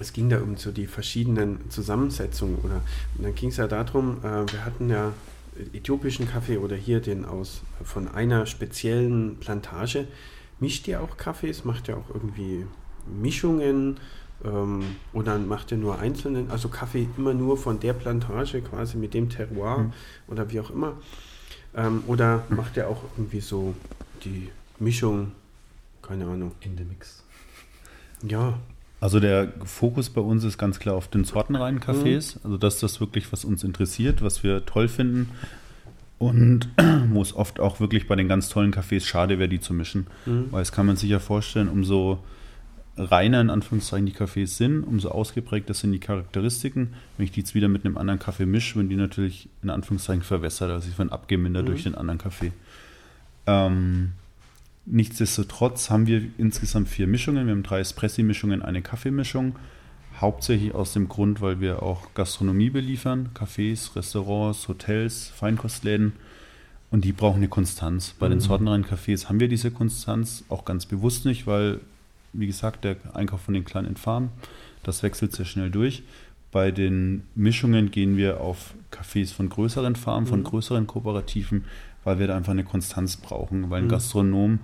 [0.00, 2.82] es ging da um so die verschiedenen Zusammensetzungen oder
[3.16, 5.12] und dann ging es ja darum, äh, wir hatten ja
[5.72, 10.06] äthiopischen Kaffee oder hier den aus von einer speziellen Plantage.
[10.60, 11.64] Mischt ihr auch Kaffees?
[11.64, 12.66] Macht ihr auch irgendwie
[13.20, 13.98] Mischungen?
[14.44, 19.14] Ähm, oder macht ihr nur einzelnen, also Kaffee immer nur von der Plantage, quasi mit
[19.14, 19.92] dem Terroir Mhm.
[20.28, 20.94] oder wie auch immer?
[21.74, 23.74] Ähm, oder macht ihr auch irgendwie so
[24.24, 25.32] die Mischung,
[26.02, 26.52] keine Ahnung.
[26.60, 27.22] in dem Mix.
[28.22, 28.58] Ja,
[29.00, 31.82] Also der Fokus bei uns ist ganz klar auf den sortenreinen Mhm.
[31.90, 32.38] Cafés.
[32.42, 35.28] Also das ist das wirklich, was uns interessiert, was wir toll finden.
[36.18, 36.68] Und
[37.10, 40.06] wo es oft auch wirklich bei den ganz tollen Cafés schade wäre, die zu mischen.
[40.26, 40.46] Mhm.
[40.50, 42.18] Weil es kann man sich ja vorstellen, umso
[42.96, 46.94] reiner in Anführungszeichen die Cafés sind, umso ausgeprägter sind die Charakteristiken.
[47.16, 50.22] Wenn ich die jetzt wieder mit einem anderen Kaffee mische, werden die natürlich in Anführungszeichen
[50.22, 51.66] verwässert, also sie werden abgemindert Mhm.
[51.66, 52.52] durch den anderen Kaffee.
[53.46, 54.12] Ähm,
[54.86, 57.46] nichtsdestotrotz haben wir insgesamt vier Mischungen.
[57.46, 59.56] Wir haben drei Espressi-Mischungen, eine Kaffeemischung.
[60.20, 66.12] Hauptsächlich aus dem Grund, weil wir auch Gastronomie beliefern, Cafés, Restaurants, Hotels, Feinkostläden.
[66.90, 68.14] Und die brauchen eine Konstanz.
[68.18, 68.42] Bei den Mhm.
[68.42, 71.80] sortenreinen Cafés haben wir diese Konstanz auch ganz bewusst nicht, weil,
[72.32, 74.28] wie gesagt, der Einkauf von den kleinen Farmen,
[74.84, 76.04] das wechselt sehr schnell durch.
[76.52, 80.44] Bei den Mischungen gehen wir auf Cafés von größeren Farmen, von Mhm.
[80.44, 81.64] größeren Kooperativen,
[82.04, 83.70] weil wir da einfach eine Konstanz brauchen.
[83.70, 83.90] Weil ein Mhm.
[83.90, 84.58] Gastronom,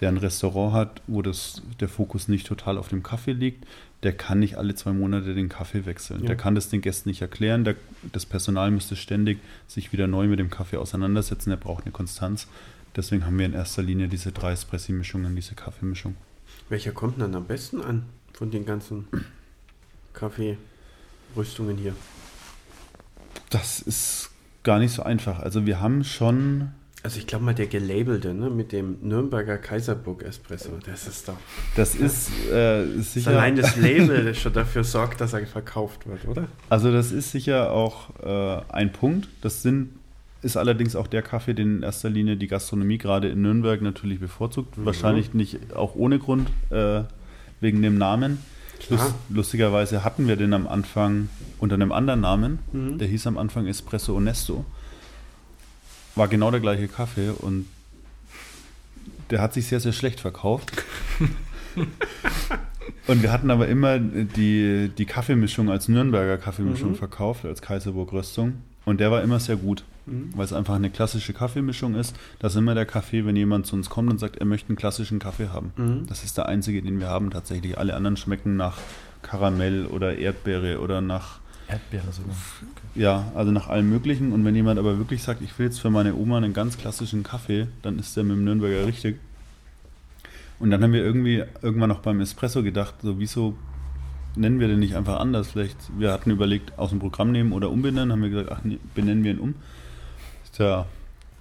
[0.00, 3.66] der ein Restaurant hat, wo das, der Fokus nicht total auf dem Kaffee liegt,
[4.02, 6.20] der kann nicht alle zwei Monate den Kaffee wechseln.
[6.20, 6.26] Ja.
[6.28, 7.64] Der kann das den Gästen nicht erklären.
[7.64, 7.76] Der,
[8.12, 11.50] das Personal müsste ständig sich wieder neu mit dem Kaffee auseinandersetzen.
[11.50, 12.46] Der braucht eine Konstanz.
[12.94, 16.14] Deswegen haben wir in erster Linie diese drei Espressi-Mischungen, diese Kaffeemischung.
[16.68, 19.06] Welcher kommt dann am besten an von den ganzen
[20.12, 21.94] Kaffeerüstungen hier?
[23.50, 24.30] Das ist
[24.66, 25.38] gar nicht so einfach.
[25.38, 30.24] Also wir haben schon Also ich glaube mal der gelabelte, ne, mit dem Nürnberger Kaiserburg
[30.24, 31.36] Espresso, das ist doch
[31.76, 33.30] Das ist äh, das sicher.
[33.30, 36.48] allein das Label, das schon dafür sorgt, dass er verkauft wird, oder?
[36.68, 39.28] Also das ist sicher auch äh, ein Punkt.
[39.40, 39.90] Das sind,
[40.42, 44.18] ist allerdings auch der Kaffee, den in erster Linie die Gastronomie gerade in Nürnberg natürlich
[44.18, 44.76] bevorzugt.
[44.76, 44.84] Mhm.
[44.84, 47.02] Wahrscheinlich nicht auch ohne Grund äh,
[47.60, 48.38] wegen dem Namen.
[48.90, 52.58] Lust, lustigerweise hatten wir den am Anfang unter einem anderen Namen.
[52.72, 52.98] Mhm.
[52.98, 54.64] Der hieß am Anfang Espresso Onesto.
[56.14, 57.66] War genau der gleiche Kaffee und
[59.30, 60.72] der hat sich sehr, sehr schlecht verkauft.
[63.06, 66.96] und wir hatten aber immer die, die Kaffeemischung als Nürnberger Kaffeemischung Mhm.
[66.96, 68.54] verkauft, als Kaiserburg-Röstung.
[68.86, 70.30] Und der war immer sehr gut, Mhm.
[70.36, 72.14] weil es einfach eine klassische Kaffeemischung ist.
[72.38, 74.76] Das ist immer der Kaffee, wenn jemand zu uns kommt und sagt, er möchte einen
[74.76, 75.72] klassischen Kaffee haben.
[75.76, 76.06] Mhm.
[76.06, 77.76] Das ist der einzige, den wir haben tatsächlich.
[77.76, 78.78] Alle anderen schmecken nach
[79.22, 82.36] Karamell oder Erdbeere oder nach Erdbeere sogar.
[82.94, 84.30] ja, also nach allem Möglichen.
[84.32, 87.24] Und wenn jemand aber wirklich sagt, ich will jetzt für meine Oma einen ganz klassischen
[87.24, 89.16] Kaffee, dann ist der mit dem Nürnberger richtig.
[90.60, 93.56] Und dann haben wir irgendwie irgendwann noch beim Espresso gedacht, so wieso
[94.36, 95.48] nennen wir den nicht einfach anders?
[95.48, 98.78] Vielleicht, wir hatten überlegt, aus dem Programm nehmen oder umbenennen, haben wir gesagt, ach, nee,
[98.94, 99.54] benennen wir ihn um.
[100.52, 100.86] Tja,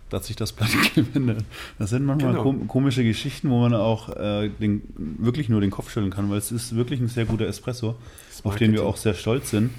[0.10, 1.44] da hat sich das Blatt gewendet.
[1.80, 2.44] Das sind manchmal Genau.
[2.44, 6.38] kom komische Geschichten, wo man auch äh, den, wirklich nur den Kopf schütteln kann, weil
[6.38, 7.96] es ist wirklich ein sehr guter Espresso,
[8.44, 9.72] auf den wir auch sehr stolz sind.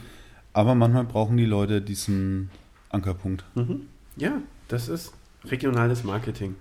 [0.53, 2.51] Aber manchmal brauchen die Leute diesen
[2.89, 3.45] Ankerpunkt.
[3.55, 3.83] Mhm.
[4.17, 5.13] Ja, das ist
[5.45, 6.55] regionales Marketing.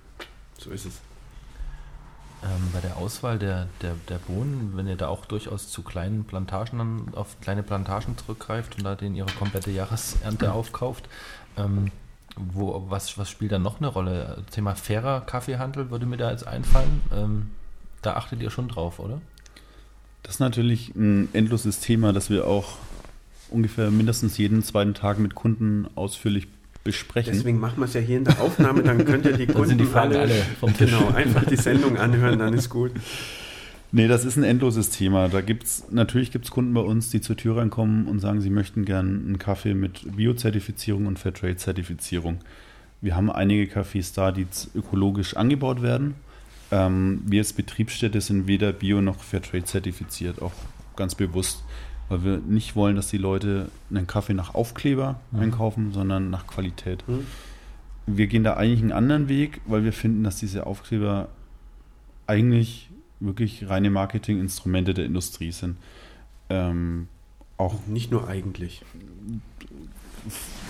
[0.60, 1.00] So ist es.
[2.45, 6.25] Ähm, bei der Auswahl der, der, der Bohnen, wenn ihr da auch durchaus zu kleinen
[6.25, 11.10] Plantagen dann auf kleine Plantagen zurückgreift und da den ihre komplette Jahresernte aufkauft,
[11.58, 11.91] ähm,
[12.36, 14.43] wo, was, was spielt da noch eine Rolle?
[14.51, 17.01] Thema fairer Kaffeehandel würde mir da jetzt einfallen.
[17.11, 17.51] Ähm,
[18.01, 19.22] da achtet ihr schon drauf, oder?
[20.22, 22.78] Das ist natürlich ein endloses Thema, das wir auch
[23.49, 26.47] ungefähr mindestens jeden zweiten Tag mit Kunden ausführlich
[26.86, 27.33] besprechen.
[27.33, 29.69] Deswegen machen wir es ja hier in der Aufnahme, dann könnt ihr die Dann Kunden
[29.71, 30.89] sind die Fragen alle vom Tisch.
[30.89, 32.91] Genau, einfach die Sendung anhören, dann ist gut.
[33.91, 35.27] Nee, das ist ein endloses Thema.
[35.27, 38.86] Da gibt's natürlich gibt's Kunden bei uns, die zur Tür reinkommen und sagen, sie möchten
[38.86, 42.39] gern einen Kaffee mit Bio-Zertifizierung und Fairtrade-Zertifizierung.
[43.01, 46.15] Wir haben einige Cafés da, die ökologisch angebaut werden.
[46.71, 50.53] Ähm, wir als Betriebsstätte sind weder Bio noch Fairtrade zertifiziert, auch
[50.95, 51.63] ganz bewusst,
[52.10, 55.39] weil wir nicht wollen, dass die Leute einen Kaffee nach Aufkleber mhm.
[55.39, 57.08] einkaufen, sondern nach Qualität.
[57.08, 57.26] Mhm.
[58.08, 61.30] Wir gehen da eigentlich einen anderen Weg, weil wir finden, dass diese Aufkleber
[62.28, 62.89] eigentlich
[63.20, 65.78] wirklich reine Marketinginstrumente der Industrie sind.
[66.49, 67.08] Ähm,
[67.58, 68.82] auch nicht nur eigentlich.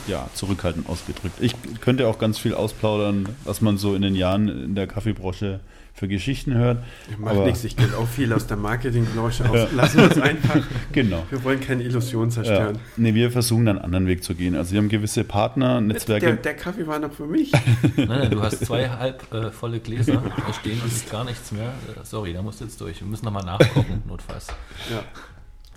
[0.08, 1.36] Ja, zurückhaltend ausgedrückt.
[1.42, 5.62] Ich könnte auch ganz viel ausplaudern, was man so in den Jahren in der Kaffeebranche
[5.96, 6.84] für Geschichten hört.
[7.18, 9.56] Macht nichts, ich kenne auch viel aus der Marketingbranche aus.
[9.56, 9.68] Ja.
[9.74, 10.56] Lassen wir es einfach.
[10.92, 11.24] Genau.
[11.30, 12.76] Wir wollen keine Illusion zerstören.
[12.76, 12.82] Ja.
[12.98, 14.56] Nee, wir versuchen dann einen anderen Weg zu gehen.
[14.56, 16.26] Also wir haben gewisse Partner, Netzwerke.
[16.26, 17.52] Der, der Kaffee war noch für mich.
[17.96, 21.52] nein, nein, du hast zwei halb äh, volle Gläser, da stehen und ist gar nichts
[21.52, 21.68] mehr.
[21.70, 23.02] Äh, sorry, da musst du jetzt durch.
[23.02, 24.48] Wir müssen nochmal nachgucken, notfalls.
[24.92, 25.04] Ja.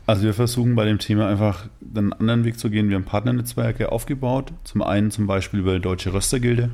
[0.07, 2.89] Also wir versuchen bei dem Thema einfach einen anderen Weg zu gehen.
[2.89, 4.53] Wir haben Partnernetzwerke aufgebaut.
[4.65, 6.71] Zum einen zum Beispiel über die Deutsche Röstergilde,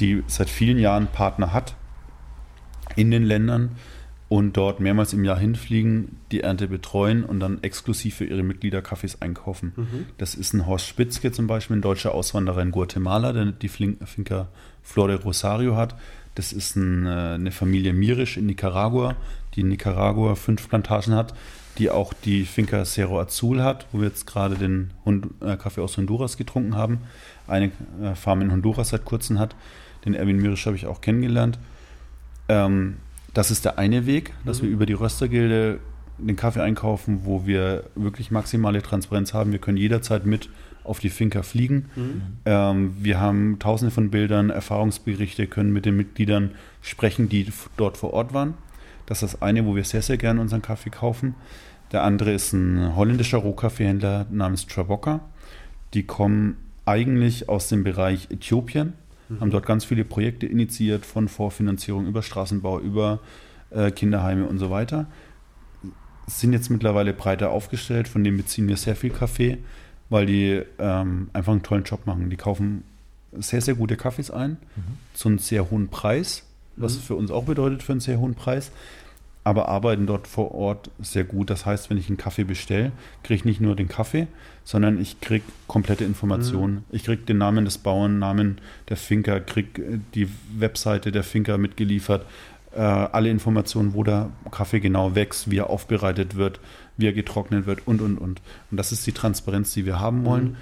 [0.00, 1.74] die seit vielen Jahren Partner hat
[3.00, 3.70] in den Ländern
[4.28, 8.80] und dort mehrmals im Jahr hinfliegen, die Ernte betreuen und dann exklusiv für ihre Mitglieder
[8.80, 9.72] Kaffees einkaufen.
[9.74, 10.06] Mhm.
[10.18, 14.48] Das ist ein Horst Spitzke zum Beispiel, ein deutscher Auswanderer in Guatemala, der die Finca
[14.82, 15.96] Flor de Rosario hat.
[16.36, 19.16] Das ist ein, äh, eine Familie Mirisch in Nicaragua,
[19.56, 21.34] die in Nicaragua fünf Plantagen hat,
[21.78, 25.80] die auch die Finca Cerro Azul hat, wo wir jetzt gerade den Hund, äh, Kaffee
[25.80, 26.98] aus Honduras getrunken haben.
[27.48, 29.56] Eine äh, Farm in Honduras seit kurzem hat.
[30.04, 31.58] Den Erwin Mirisch habe ich auch kennengelernt.
[32.50, 32.96] Ähm,
[33.32, 34.66] das ist der eine Weg, dass mhm.
[34.66, 35.78] wir über die Röstergilde
[36.18, 39.52] den Kaffee einkaufen, wo wir wirklich maximale Transparenz haben.
[39.52, 40.50] Wir können jederzeit mit
[40.82, 41.86] auf die Finca fliegen.
[41.94, 42.22] Mhm.
[42.44, 46.50] Ähm, wir haben tausende von Bildern, Erfahrungsberichte, können mit den Mitgliedern
[46.82, 47.46] sprechen, die
[47.76, 48.54] dort vor Ort waren.
[49.06, 51.34] Das ist das eine, wo wir sehr, sehr gerne unseren Kaffee kaufen.
[51.92, 55.20] Der andere ist ein holländischer Rohkaffeehändler namens Traboka.
[55.94, 58.94] Die kommen eigentlich aus dem Bereich Äthiopien
[59.30, 59.40] mhm.
[59.40, 63.20] haben dort ganz viele Projekte initiiert, von Vorfinanzierung über Straßenbau, über
[63.70, 65.06] äh, Kinderheime und so weiter.
[66.26, 69.58] Sind jetzt mittlerweile breiter aufgestellt, von denen beziehen wir sehr viel Kaffee,
[70.08, 72.30] weil die ähm, einfach einen tollen Job machen.
[72.30, 72.84] Die kaufen
[73.32, 74.82] sehr, sehr gute Kaffees ein, mhm.
[75.14, 76.44] zu einem sehr hohen Preis,
[76.76, 77.00] was mhm.
[77.00, 78.70] für uns auch bedeutet, für einen sehr hohen Preis
[79.42, 81.50] aber arbeiten dort vor Ort sehr gut.
[81.50, 84.26] Das heißt, wenn ich einen Kaffee bestelle, kriege ich nicht nur den Kaffee,
[84.64, 86.74] sondern ich kriege komplette Informationen.
[86.74, 86.84] Mhm.
[86.92, 88.58] Ich kriege den Namen des Bauern, Namen
[88.88, 92.24] der Finker, kriege äh, die Webseite der Finker mitgeliefert,
[92.72, 96.60] äh, alle Informationen, wo der Kaffee genau wächst, wie er aufbereitet wird,
[96.96, 98.40] wie er getrocknet wird und, und, und.
[98.70, 100.44] Und das ist die Transparenz, die wir haben wollen.
[100.44, 100.56] Mhm.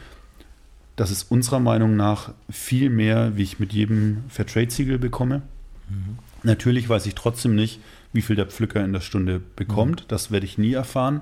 [0.97, 5.43] Das ist unserer Meinung nach viel mehr, wie ich mit jedem Fairtrade-Siegel bekomme.
[5.89, 6.19] Mhm.
[6.43, 7.81] Natürlich weiß ich trotzdem nicht,
[8.13, 10.03] wie viel der Pflücker in der Stunde bekommt.
[10.03, 10.09] Mhm.
[10.09, 11.21] Das werde ich nie erfahren.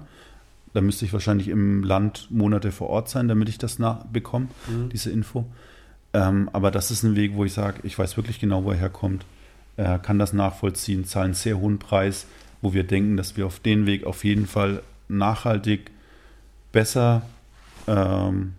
[0.77, 3.79] Da müsste ich wahrscheinlich im Land Monate vor Ort sein, damit ich das
[4.13, 4.91] bekomme, mhm.
[4.91, 5.47] diese Info.
[6.13, 8.77] Ähm, aber das ist ein Weg, wo ich sage, ich weiß wirklich genau, wo er
[8.77, 9.25] herkommt,
[9.79, 12.27] Er kann das nachvollziehen, zahlen einen sehr hohen Preis,
[12.61, 15.93] wo wir denken, dass wir auf den Weg auf jeden Fall nachhaltig
[16.73, 17.23] besser
[17.87, 18.53] ähm,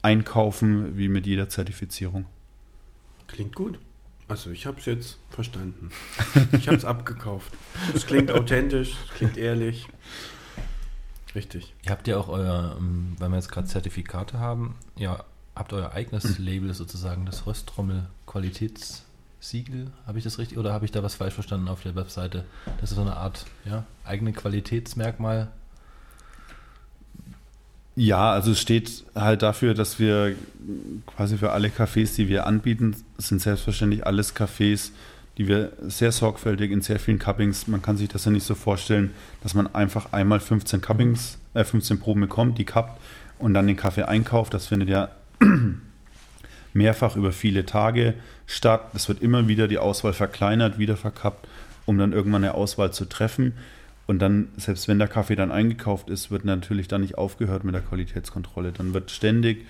[0.00, 2.26] einkaufen wie mit jeder Zertifizierung.
[3.26, 3.80] Klingt gut.
[4.28, 5.90] Also ich habe es jetzt verstanden.
[6.52, 7.52] Ich habe es abgekauft.
[7.92, 9.88] Es klingt authentisch, es klingt ehrlich.
[11.34, 11.74] Richtig.
[11.84, 15.24] Ihr habt ja auch euer, ähm, weil wir jetzt gerade Zertifikate haben, ja,
[15.54, 16.44] habt euer eigenes mhm.
[16.44, 19.90] Label sozusagen, das Rösttrommel Qualitätssiegel.
[20.06, 22.44] Habe ich das richtig oder habe ich da was falsch verstanden auf der Webseite?
[22.80, 25.50] Das ist so eine Art ja, eigene Qualitätsmerkmal
[27.96, 30.34] ja, also es steht halt dafür, dass wir
[31.06, 34.90] quasi für alle Cafés, die wir anbieten, sind selbstverständlich alles Cafés,
[35.38, 38.54] die wir sehr sorgfältig in sehr vielen Cuppings, man kann sich das ja nicht so
[38.54, 39.10] vorstellen,
[39.42, 43.00] dass man einfach einmal 15 Cuppings, äh 15 Proben bekommt, die kappt
[43.38, 44.54] und dann den Kaffee einkauft.
[44.54, 45.08] Das findet ja
[46.72, 48.14] mehrfach über viele Tage
[48.46, 48.90] statt.
[48.94, 51.48] Es wird immer wieder die Auswahl verkleinert, wieder verkappt,
[51.86, 53.54] um dann irgendwann eine Auswahl zu treffen.
[54.06, 57.74] Und dann, selbst wenn der Kaffee dann eingekauft ist, wird natürlich dann nicht aufgehört mit
[57.74, 58.72] der Qualitätskontrolle.
[58.72, 59.64] Dann wird ständig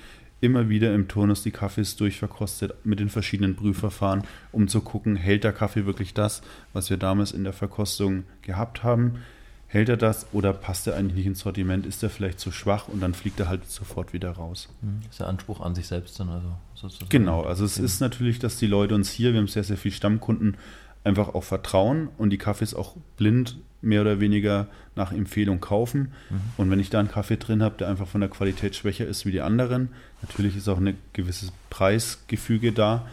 [0.44, 4.22] immer wieder im Turnus die Kaffees durchverkostet mit den verschiedenen Prüfverfahren,
[4.52, 6.42] um zu gucken, hält der Kaffee wirklich das,
[6.72, 9.22] was wir damals in der Verkostung gehabt haben?
[9.66, 11.86] Hält er das oder passt er eigentlich nicht ins Sortiment?
[11.86, 14.68] Ist er vielleicht zu schwach und dann fliegt er halt sofort wieder raus?
[14.82, 15.00] Mhm.
[15.10, 17.08] ist der Anspruch an sich selbst dann also sozusagen.
[17.08, 19.94] Genau, also es ist natürlich, dass die Leute uns hier, wir haben sehr, sehr viele
[19.94, 20.58] Stammkunden,
[21.02, 24.66] einfach auch vertrauen und die Kaffees auch blind mehr oder weniger
[24.96, 26.12] nach Empfehlung kaufen.
[26.30, 26.40] Mhm.
[26.56, 29.26] Und wenn ich da einen Kaffee drin habe, der einfach von der Qualität schwächer ist
[29.26, 29.90] wie die anderen,
[30.22, 33.06] natürlich ist auch ein gewisses Preisgefüge da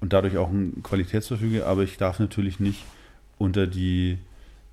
[0.00, 2.84] und dadurch auch ein Qualitätsverfüge, aber ich darf natürlich nicht
[3.38, 4.18] unter die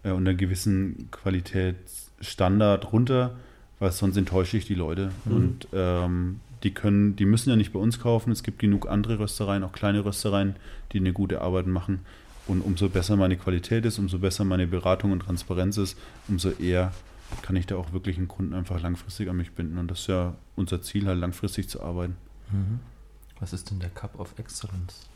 [0.03, 3.35] äh, unter einen gewissen Qualitätsstandard runter,
[3.79, 5.11] weil sonst enttäusche ich die Leute.
[5.25, 5.35] Mhm.
[5.35, 8.31] Und ähm, Die können, die müssen ja nicht bei uns kaufen.
[8.31, 10.55] Es gibt genug andere Röstereien, auch kleine Röstereien,
[10.91, 12.01] die eine gute Arbeit machen.
[12.51, 15.97] Und umso besser meine Qualität ist, umso besser meine Beratung und Transparenz ist,
[16.27, 16.91] umso eher
[17.43, 19.77] kann ich da auch wirklich einen Kunden einfach langfristig an mich binden.
[19.77, 22.17] Und das ist ja unser Ziel, halt langfristig zu arbeiten.
[22.51, 22.81] Mhm.
[23.39, 25.07] Was ist denn der Cup of Excellence?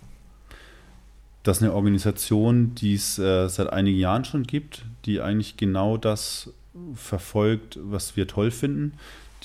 [1.43, 5.97] Das ist eine Organisation, die es äh, seit einigen Jahren schon gibt, die eigentlich genau
[5.97, 6.53] das
[6.93, 8.93] verfolgt, was wir toll finden.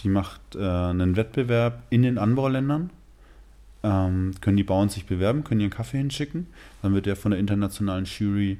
[0.04, 2.90] Die macht äh, einen Wettbewerb in den Anbauländern.
[3.82, 6.46] Ähm, können die Bauern sich bewerben, können ihren Kaffee hinschicken.
[6.82, 8.58] Dann wird der von der internationalen Jury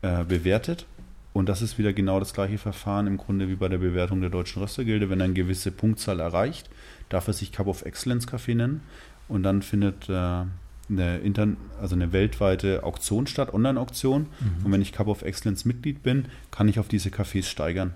[0.00, 0.86] äh, bewertet.
[1.32, 4.30] Und das ist wieder genau das gleiche Verfahren im Grunde wie bei der Bewertung der
[4.30, 5.08] Deutschen Röstergilde.
[5.08, 6.68] Wenn er eine gewisse Punktzahl erreicht,
[7.08, 8.82] darf er sich Cup of Excellence Kaffee nennen.
[9.28, 14.22] Und dann findet äh, eine, intern, also eine weltweite Auktion statt, Online-Auktion.
[14.22, 14.66] Mhm.
[14.66, 17.94] Und wenn ich Cup of Excellence Mitglied bin, kann ich auf diese Cafés steigern.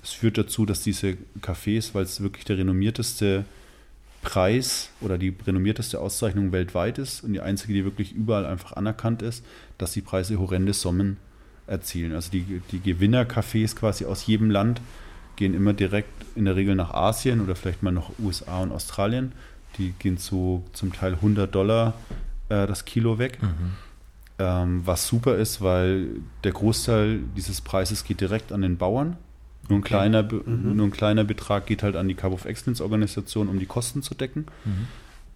[0.00, 3.44] Das führt dazu, dass diese Cafés, weil es wirklich der renommierteste
[4.22, 9.22] Preis oder die renommierteste Auszeichnung weltweit ist und die einzige, die wirklich überall einfach anerkannt
[9.22, 9.44] ist,
[9.78, 11.18] dass die Preise horrende Summen
[11.66, 12.12] erzielen.
[12.12, 14.80] Also die, die Gewinner-Cafés quasi aus jedem Land
[15.36, 19.32] gehen immer direkt in der Regel nach Asien oder vielleicht mal nach USA und Australien
[19.78, 21.94] die gehen zu zum Teil 100 Dollar
[22.48, 23.38] äh, das Kilo weg.
[23.42, 23.72] Mhm.
[24.40, 26.08] Ähm, was super ist, weil
[26.44, 29.16] der Großteil dieses Preises geht direkt an den Bauern.
[29.68, 29.88] Nur ein, okay.
[29.88, 30.76] kleiner, mhm.
[30.76, 34.02] nur ein kleiner Betrag geht halt an die Cup of Excellence Organisation, um die Kosten
[34.02, 34.46] zu decken.
[34.64, 34.86] Mhm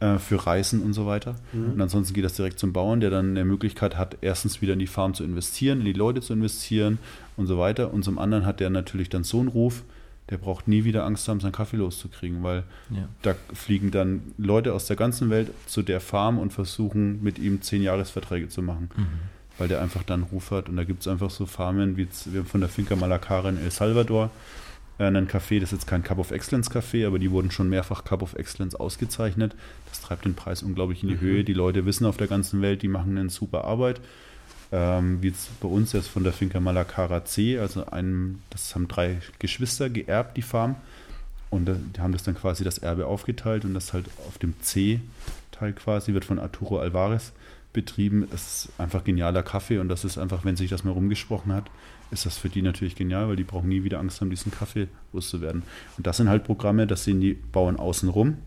[0.02, 1.36] äh, für Reisen und so weiter.
[1.52, 1.74] Mhm.
[1.74, 4.80] Und ansonsten geht das direkt zum Bauern, der dann eine Möglichkeit hat, erstens wieder in
[4.80, 6.98] die Farm zu investieren, in die Leute zu investieren
[7.36, 7.94] und so weiter.
[7.94, 9.84] Und zum anderen hat der natürlich dann so einen Ruf,
[10.28, 13.08] der braucht nie wieder Angst haben, seinen Kaffee loszukriegen, weil ja.
[13.22, 17.62] da fliegen dann Leute aus der ganzen Welt zu der Farm und versuchen mit ihm
[17.62, 19.06] zehn Jahresverträge zu machen, mhm.
[19.62, 20.68] Weil der einfach dann Ruf hat.
[20.68, 22.08] Und da gibt es einfach so Farmen wie
[22.44, 24.30] von der Finca Malacara in El Salvador,
[24.98, 27.68] äh, einen Café, das ist jetzt kein Cup of Excellence Café, aber die wurden schon
[27.68, 29.54] mehrfach Cup of Excellence ausgezeichnet.
[29.88, 31.20] Das treibt den Preis unglaublich in die mhm.
[31.20, 31.44] Höhe.
[31.44, 34.00] Die Leute wissen auf der ganzen Welt, die machen eine super Arbeit
[34.72, 38.88] ähm, wie jetzt bei uns jetzt von der Finca Malacara C, also einem, das haben
[38.88, 40.74] drei Geschwister geerbt, die Farm.
[41.50, 45.74] Und die haben das dann quasi das Erbe aufgeteilt und das halt auf dem C-Teil
[45.74, 47.32] quasi wird von Arturo Alvarez
[47.72, 48.28] betrieben.
[48.32, 51.70] Es ist einfach genialer Kaffee und das ist einfach, wenn sich das mal rumgesprochen hat,
[52.10, 54.88] ist das für die natürlich genial, weil die brauchen nie wieder Angst haben, diesen Kaffee
[55.12, 55.62] loszuwerden.
[55.96, 58.38] Und das sind halt Programme, das sehen die Bauern außen rum.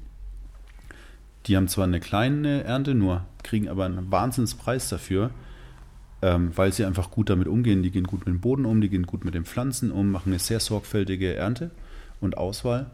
[1.48, 5.32] Die haben zwar eine kleine Ernte, nur kriegen aber einen Wahnsinnspreis dafür
[6.26, 7.84] ähm, weil sie einfach gut damit umgehen.
[7.84, 10.32] Die gehen gut mit dem Boden um, die gehen gut mit den Pflanzen um, machen
[10.32, 11.70] eine sehr sorgfältige Ernte
[12.20, 12.90] und Auswahl.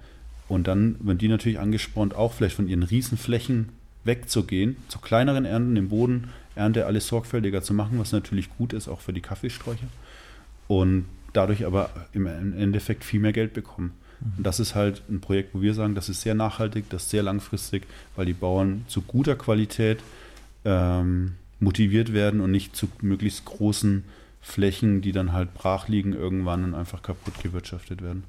[0.49, 3.69] Und dann werden die natürlich angespornt, auch vielleicht von ihren Riesenflächen
[4.03, 8.87] wegzugehen, zu kleineren Ernten im Boden, Ernte alles sorgfältiger zu machen, was natürlich gut ist,
[8.87, 9.87] auch für die Kaffeesträucher.
[10.67, 13.93] Und dadurch aber im Endeffekt viel mehr Geld bekommen.
[14.19, 14.33] Mhm.
[14.37, 17.09] Und das ist halt ein Projekt, wo wir sagen, das ist sehr nachhaltig, das ist
[17.09, 17.83] sehr langfristig,
[18.15, 19.99] weil die Bauern zu guter Qualität
[20.65, 24.03] ähm, motiviert werden und nicht zu möglichst großen
[24.41, 28.23] Flächen, die dann halt brach liegen, irgendwann und einfach kaputt gewirtschaftet werden.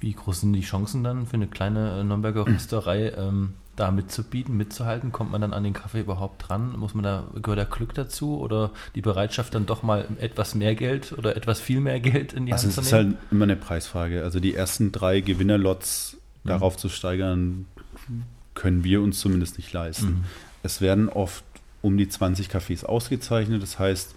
[0.00, 4.56] Wie groß sind die Chancen dann für eine kleine äh, Nürnberger Rösterei, ähm, da mitzubieten,
[4.56, 5.12] mitzuhalten?
[5.12, 6.78] Kommt man dann an den Kaffee überhaupt dran?
[6.78, 10.74] Muss man da, gehört da Glück dazu oder die Bereitschaft dann doch mal etwas mehr
[10.74, 12.94] Geld oder etwas viel mehr Geld in die also Hand zu nehmen?
[12.94, 14.22] Also es ist halt immer eine Preisfrage.
[14.22, 16.48] Also die ersten drei Gewinnerlots mhm.
[16.48, 17.66] darauf zu steigern,
[18.54, 20.06] können wir uns zumindest nicht leisten.
[20.06, 20.24] Mhm.
[20.62, 21.44] Es werden oft
[21.80, 23.62] um die 20 Cafés ausgezeichnet.
[23.62, 24.14] Das heißt,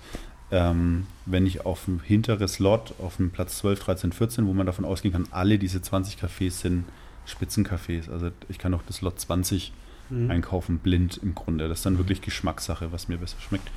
[0.51, 4.65] ähm, wenn ich auf dem hinteres Lot, auf dem Platz 12, 13, 14, wo man
[4.65, 6.85] davon ausgehen kann, alle diese 20 Cafés sind
[7.27, 8.09] Spitzencafés.
[8.09, 9.73] Also ich kann auch das Lot 20
[10.09, 10.31] mhm.
[10.31, 11.67] einkaufen, blind im Grunde.
[11.67, 13.69] Das ist dann wirklich Geschmackssache, was mir besser schmeckt.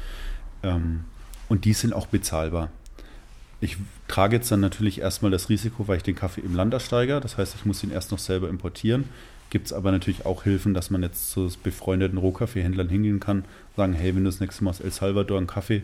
[0.63, 1.05] Ähm,
[1.49, 2.71] und die sind auch bezahlbar.
[3.61, 3.77] Ich
[4.07, 7.21] trage jetzt dann natürlich erstmal das Risiko, weil ich den Kaffee im Land ersteige.
[7.21, 9.07] Das heißt, ich muss ihn erst noch selber importieren.
[9.51, 13.45] Gibt es aber natürlich auch Hilfen, dass man jetzt zu befreundeten Rohkaffeehändlern hingehen kann,
[13.77, 15.83] sagen, hey, wenn du das nächste Mal aus El Salvador einen Kaffee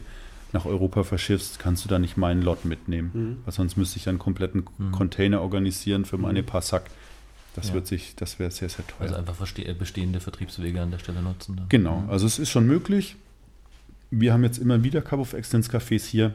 [0.53, 3.11] nach Europa verschiffst, kannst du da nicht meinen Lot mitnehmen.
[3.13, 3.37] Mhm.
[3.45, 4.93] Weil sonst müsste ich einen kompletten mhm.
[4.93, 6.47] Container organisieren für meine mhm.
[6.47, 6.91] paar Sack.
[7.55, 7.75] Das ja.
[7.75, 9.03] wird sich, das wäre sehr, sehr teuer.
[9.03, 9.37] Also einfach
[9.79, 11.57] bestehende Vertriebswege an der Stelle nutzen.
[11.57, 11.69] Dann.
[11.69, 12.11] Genau, mhm.
[12.11, 13.17] also es ist schon möglich.
[14.11, 16.35] Wir haben jetzt immer wieder Cup of Excellence Cafés hier,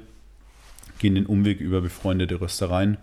[0.97, 2.97] gehen den Umweg über befreundete Röstereien,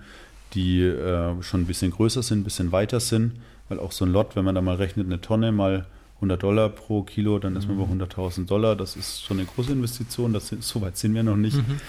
[0.54, 3.32] die äh, schon ein bisschen größer sind, ein bisschen weiter sind
[3.68, 5.86] weil auch so ein Lot, wenn man da mal rechnet, eine Tonne mal
[6.16, 8.46] 100 Dollar pro Kilo, dann ist man bei 100.000 mhm.
[8.46, 8.76] Dollar.
[8.76, 10.32] Das ist schon eine große Investition.
[10.32, 11.56] Das sind, so weit sind wir noch nicht.
[11.56, 11.80] Mhm.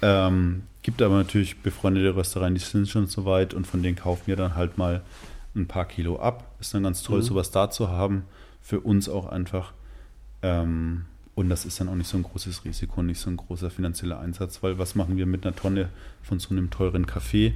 [0.00, 4.22] Ähm, gibt aber natürlich befreundete Röstereien, die sind schon so weit und von denen kaufen
[4.26, 5.02] wir dann halt mal
[5.58, 6.54] ein paar Kilo ab.
[6.60, 7.24] Ist dann ganz toll, mhm.
[7.24, 8.24] sowas da zu haben.
[8.62, 9.72] Für uns auch einfach.
[10.42, 13.70] Ähm, und das ist dann auch nicht so ein großes Risiko, nicht so ein großer
[13.70, 15.88] finanzieller Einsatz, weil was machen wir mit einer Tonne
[16.22, 17.54] von so einem teuren Kaffee?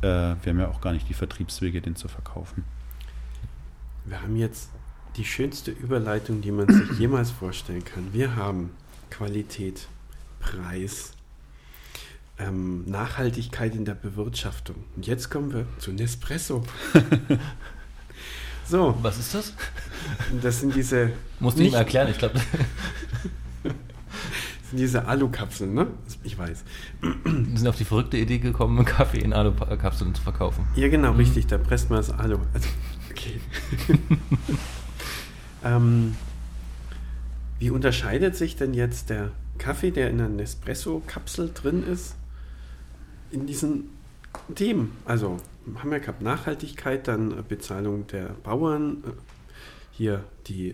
[0.00, 2.64] Äh, wir haben ja auch gar nicht die Vertriebswege, den zu verkaufen.
[4.06, 4.70] Wir haben jetzt
[5.16, 8.12] die schönste Überleitung, die man sich jemals vorstellen kann.
[8.12, 8.70] Wir haben
[9.10, 9.88] Qualität,
[10.40, 11.12] Preis,
[12.40, 14.76] ähm, Nachhaltigkeit in der Bewirtschaftung.
[14.96, 16.64] Und jetzt kommen wir zu Nespresso.
[18.66, 18.96] so.
[19.02, 19.54] Was ist das?
[20.42, 21.12] Das sind diese.
[21.38, 22.40] Musst du ihm erklären, ich glaube.
[24.70, 25.88] sind diese Alukapseln, ne?
[26.22, 26.64] Ich weiß.
[27.00, 30.66] Wir sind auf die verrückte Idee gekommen, Kaffee in Alukapseln zu verkaufen.
[30.76, 31.18] Ja, genau, mhm.
[31.18, 31.46] richtig.
[31.46, 32.38] Da presst man das Alu.
[32.54, 32.68] Also,
[33.10, 33.40] okay.
[35.64, 36.16] ähm,
[37.58, 42.14] wie unterscheidet sich denn jetzt der Kaffee, der in einer Nespresso-Kapsel drin ist,
[43.30, 43.90] in diesen
[44.54, 44.96] Themen?
[45.04, 45.38] Also,
[45.76, 49.10] haben wir gehabt Nachhaltigkeit, dann Bezahlung der Bauern, äh,
[49.92, 50.24] hier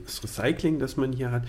[0.04, 1.42] das Recycling, das man hier hat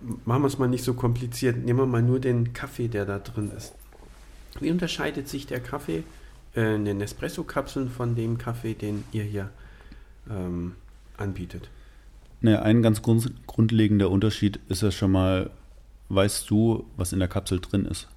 [0.00, 3.18] machen wir es mal nicht so kompliziert, nehmen wir mal nur den Kaffee, der da
[3.18, 3.74] drin ist.
[4.60, 6.04] Wie unterscheidet sich der Kaffee
[6.54, 9.50] äh, in den Espresso-Kapseln von dem Kaffee, den ihr hier
[10.30, 10.74] ähm,
[11.16, 11.68] anbietet?
[12.40, 15.50] Naja, ein ganz grund grundlegender Unterschied ist ja schon mal,
[16.08, 18.08] weißt du, was in der Kapsel drin ist?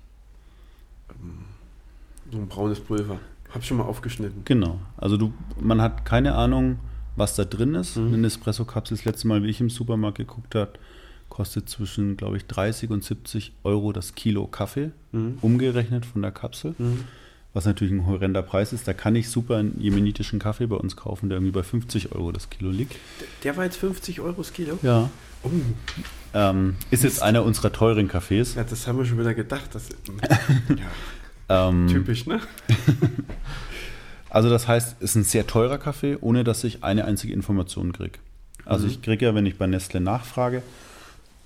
[2.32, 3.20] So ein braunes Pulver.
[3.54, 4.44] Hab schon mal aufgeschnitten.
[4.46, 4.80] Genau.
[4.98, 6.80] Also du, man hat keine Ahnung,
[7.16, 7.98] was da drin ist.
[7.98, 8.14] Mhm.
[8.14, 10.74] Eine Espresso-Kapsel, das letzte Mal, wie ich im Supermarkt geguckt habe,
[11.30, 15.38] kostet zwischen, glaube ich, 30 und 70 Euro das Kilo Kaffee, mhm.
[15.42, 16.76] umgerechnet von der Kapsel.
[16.78, 17.04] Mhm.
[17.54, 18.88] Was natürlich ein horrender Preis ist.
[18.88, 22.32] Da kann ich super einen jemenitischen Kaffee bei uns kaufen, der irgendwie bei 50 Euro
[22.32, 22.96] das Kilo liegt.
[23.44, 24.80] Der war jetzt 50 Euro das Kilo?
[24.82, 25.10] Ja.
[25.44, 25.50] Oh.
[26.34, 28.56] Ähm, ist jetzt einer unserer teuren Kaffees.
[28.56, 29.70] Ja, das haben wir schon wieder gedacht.
[29.74, 29.90] Das,
[30.70, 30.76] ja.
[31.52, 32.40] Ähm, Typisch, ne?
[34.30, 37.92] also das heißt, es ist ein sehr teurer Kaffee, ohne dass ich eine einzige Information
[37.92, 38.20] kriege.
[38.66, 38.92] Also mhm.
[38.92, 40.64] ich kriege ja, wenn ich bei Nestle nachfrage,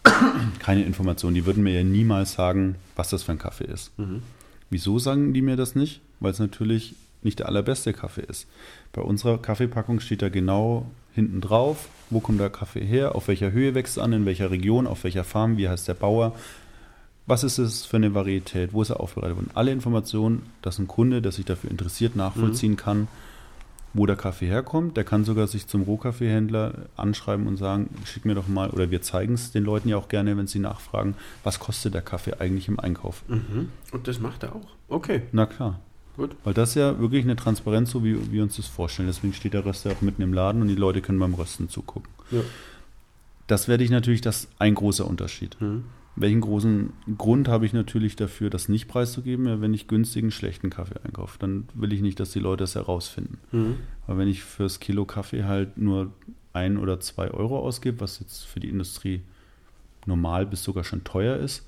[0.60, 1.34] keine Information.
[1.34, 3.98] Die würden mir ja niemals sagen, was das für ein Kaffee ist.
[3.98, 4.22] Mhm.
[4.70, 6.02] Wieso sagen die mir das nicht?
[6.20, 8.48] Weil es natürlich nicht der allerbeste Kaffee ist.
[8.94, 13.52] Bei unserer Kaffeepackung steht da genau hinten drauf, wo kommt der Kaffee her, auf welcher
[13.52, 16.36] Höhe wächst er an, in welcher Region, auf welcher Farm, wie heißt der Bauer,
[17.28, 19.52] was ist es für eine Varietät, wo ist er aufbereitet worden.
[19.54, 22.78] Alle Informationen, dass ein Kunde, der sich dafür interessiert, nachvollziehen mhm.
[22.78, 23.08] kann,
[23.94, 24.98] wo der Kaffee herkommt.
[24.98, 29.02] Der kann sogar sich zum Rohkaffeehändler anschreiben und sagen, schick mir doch mal, oder wir
[29.02, 32.68] zeigen es den Leuten ja auch gerne, wenn sie nachfragen, was kostet der Kaffee eigentlich
[32.68, 33.24] im Einkauf.
[33.28, 33.70] Mhm.
[33.92, 34.68] Und das macht er auch.
[34.90, 35.24] Okay.
[35.32, 35.80] Na klar.
[36.18, 36.36] Gut.
[36.44, 39.08] Weil das ist ja wirklich eine Transparenz, so wie wir uns das vorstellen.
[39.08, 42.10] Deswegen steht der Röster auch mitten im Laden und die Leute können beim Rösten zugucken.
[42.32, 42.42] Ja.
[43.48, 45.60] Das werde ich natürlich, das ein großer Unterschied.
[45.60, 45.86] Mhm.
[46.18, 49.48] Welchen großen Grund habe ich natürlich dafür, das nicht preiszugeben?
[49.48, 52.76] Ja, wenn ich günstigen, schlechten Kaffee einkaufe, dann will ich nicht, dass die Leute das
[52.76, 53.38] herausfinden.
[53.52, 53.76] Mhm.
[54.08, 56.14] Aber wenn ich fürs Kilo Kaffee halt nur
[56.54, 59.22] ein oder zwei Euro ausgebe, was jetzt für die Industrie
[60.06, 61.66] normal bis sogar schon teuer ist,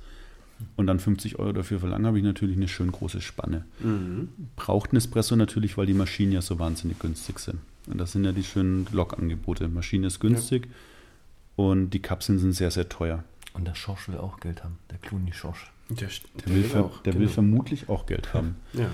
[0.76, 3.66] und dann 50 Euro dafür verlange, habe ich natürlich eine schön große Spanne.
[3.80, 4.30] Mhm.
[4.56, 7.60] Braucht ein Espresso natürlich, weil die Maschinen ja so wahnsinnig günstig sind.
[7.88, 9.68] Und das sind ja die schönen Log-Angebote.
[9.68, 11.66] Maschine ist günstig ja.
[11.66, 13.24] und die Kapseln sind sehr, sehr teuer.
[13.54, 15.72] Und der Schorsch will auch Geld haben, der Clooney Schorsch.
[15.90, 16.10] Der,
[16.46, 17.24] der, will, ver, auch, der genau.
[17.24, 18.58] will, vermutlich auch Geld haben.
[18.74, 18.90] Ja.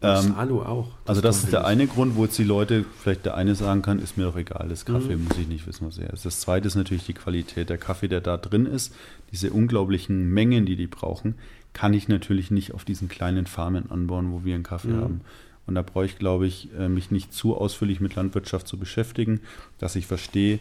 [0.00, 0.88] Das ähm, Alu auch.
[1.04, 3.82] Das also das ist der eine Grund, wo jetzt die Leute vielleicht der eine sagen
[3.82, 5.24] kann, ist mir doch egal, das Kaffee mhm.
[5.24, 6.24] muss ich nicht wissen, was er ist.
[6.24, 7.68] Das zweite ist natürlich die Qualität.
[7.68, 8.94] Der Kaffee, der da drin ist,
[9.30, 11.34] diese unglaublichen Mengen, die die brauchen,
[11.74, 15.00] kann ich natürlich nicht auf diesen kleinen Farmen anbauen, wo wir einen Kaffee mhm.
[15.00, 15.20] haben.
[15.66, 19.40] Und da brauche ich, glaube ich, äh, mich nicht zu ausführlich mit Landwirtschaft zu beschäftigen,
[19.78, 20.60] dass ich verstehe,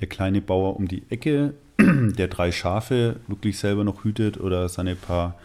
[0.00, 1.54] der kleine Bauer um die Ecke,
[2.18, 5.36] der drei Schafe wirklich selber noch hütet oder seine paar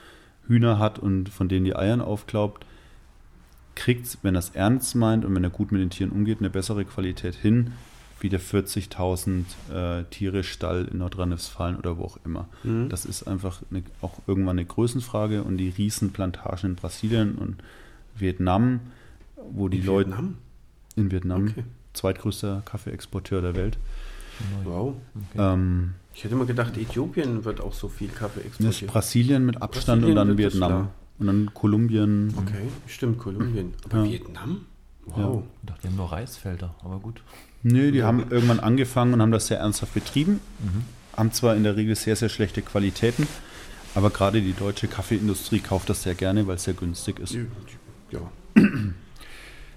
[0.47, 2.65] Hühner hat und von denen die Eiern aufklaubt,
[3.75, 6.49] kriegt, wenn er es ernst meint und wenn er gut mit den Tieren umgeht, eine
[6.49, 7.71] bessere Qualität hin,
[8.19, 12.49] wie der 40.000 äh, Tiere Stall in Nordrhein-Westfalen oder wo auch immer.
[12.63, 12.89] Mhm.
[12.89, 17.63] Das ist einfach eine, auch irgendwann eine Größenfrage und die Riesenplantagen in Brasilien und
[18.15, 18.81] Vietnam,
[19.51, 20.37] wo die in Leute Vietnam?
[20.95, 21.63] in Vietnam, okay.
[21.93, 23.77] zweitgrößter Kaffeeexporteur der Welt,
[24.63, 24.95] Wow.
[25.31, 25.53] Okay.
[25.53, 28.73] Ähm, ich hätte mal gedacht, Äthiopien wird auch so viel Kaffee exportiert.
[28.73, 30.89] Das ist Brasilien mit Abstand Brasilien und dann Vietnam.
[31.19, 32.33] Und dann Kolumbien.
[32.37, 33.73] Okay, stimmt, Kolumbien.
[33.85, 34.11] Aber ja.
[34.11, 34.65] Vietnam?
[35.05, 35.17] Wow.
[35.17, 35.43] Ja.
[35.61, 37.21] Ich dachte, die haben nur Reisfelder, aber gut.
[37.63, 40.39] Nö, die haben irgendwann angefangen und haben das sehr ernsthaft betrieben.
[40.59, 40.83] Mhm.
[41.17, 43.27] Haben zwar in der Regel sehr, sehr schlechte Qualitäten,
[43.95, 47.37] aber gerade die deutsche Kaffeeindustrie kauft das sehr gerne, weil es sehr günstig ist.
[48.11, 48.21] Ja.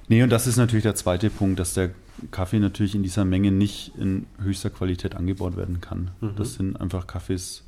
[0.08, 1.90] nee, und das ist natürlich der zweite Punkt, dass der
[2.30, 6.10] Kaffee natürlich in dieser Menge nicht in höchster Qualität angebaut werden kann.
[6.20, 6.36] Mhm.
[6.36, 7.64] Das sind einfach Kaffees,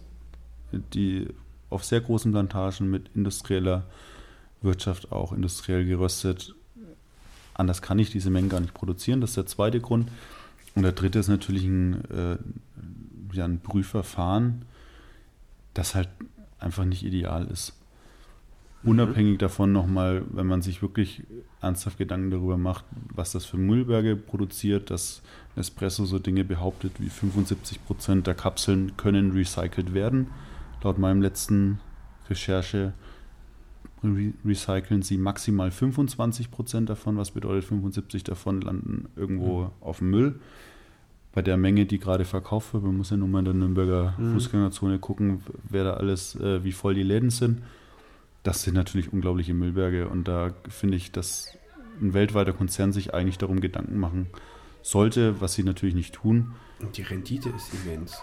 [0.72, 1.28] die
[1.70, 3.84] auf sehr großen Plantagen mit industrieller
[4.62, 6.54] Wirtschaft auch industriell geröstet.
[7.54, 9.20] Anders kann ich diese Mengen gar nicht produzieren.
[9.20, 10.10] Das ist der zweite Grund.
[10.74, 12.36] Und der dritte ist natürlich ein, äh,
[13.32, 14.64] ja, ein Prüfverfahren,
[15.72, 16.08] das halt
[16.58, 17.74] einfach nicht ideal ist.
[18.82, 21.22] Unabhängig davon nochmal, wenn man sich wirklich
[21.64, 22.84] ernsthaft Gedanken darüber macht,
[23.14, 25.22] was das für Müllberge produziert, dass
[25.56, 30.28] Nespresso so Dinge behauptet wie 75 Prozent der Kapseln können recycelt werden.
[30.82, 31.80] Laut meinem letzten
[32.28, 32.92] Recherche
[34.02, 39.70] re recyceln sie maximal 25 Prozent davon, was bedeutet 75 davon landen irgendwo mhm.
[39.80, 40.40] auf dem Müll.
[41.32, 44.14] Bei der Menge, die gerade verkauft wird, man muss ja nur mal in der Nürnberger
[44.18, 44.34] mhm.
[44.34, 47.62] Fußgängerzone gucken, wer da alles, äh, wie voll die Läden sind.
[48.44, 51.48] Das sind natürlich unglaubliche Müllberge und da finde ich, dass
[52.00, 54.28] ein weltweiter Konzern sich eigentlich darum Gedanken machen
[54.82, 56.54] sollte, was sie natürlich nicht tun.
[56.78, 58.22] Und die Rendite ist immens.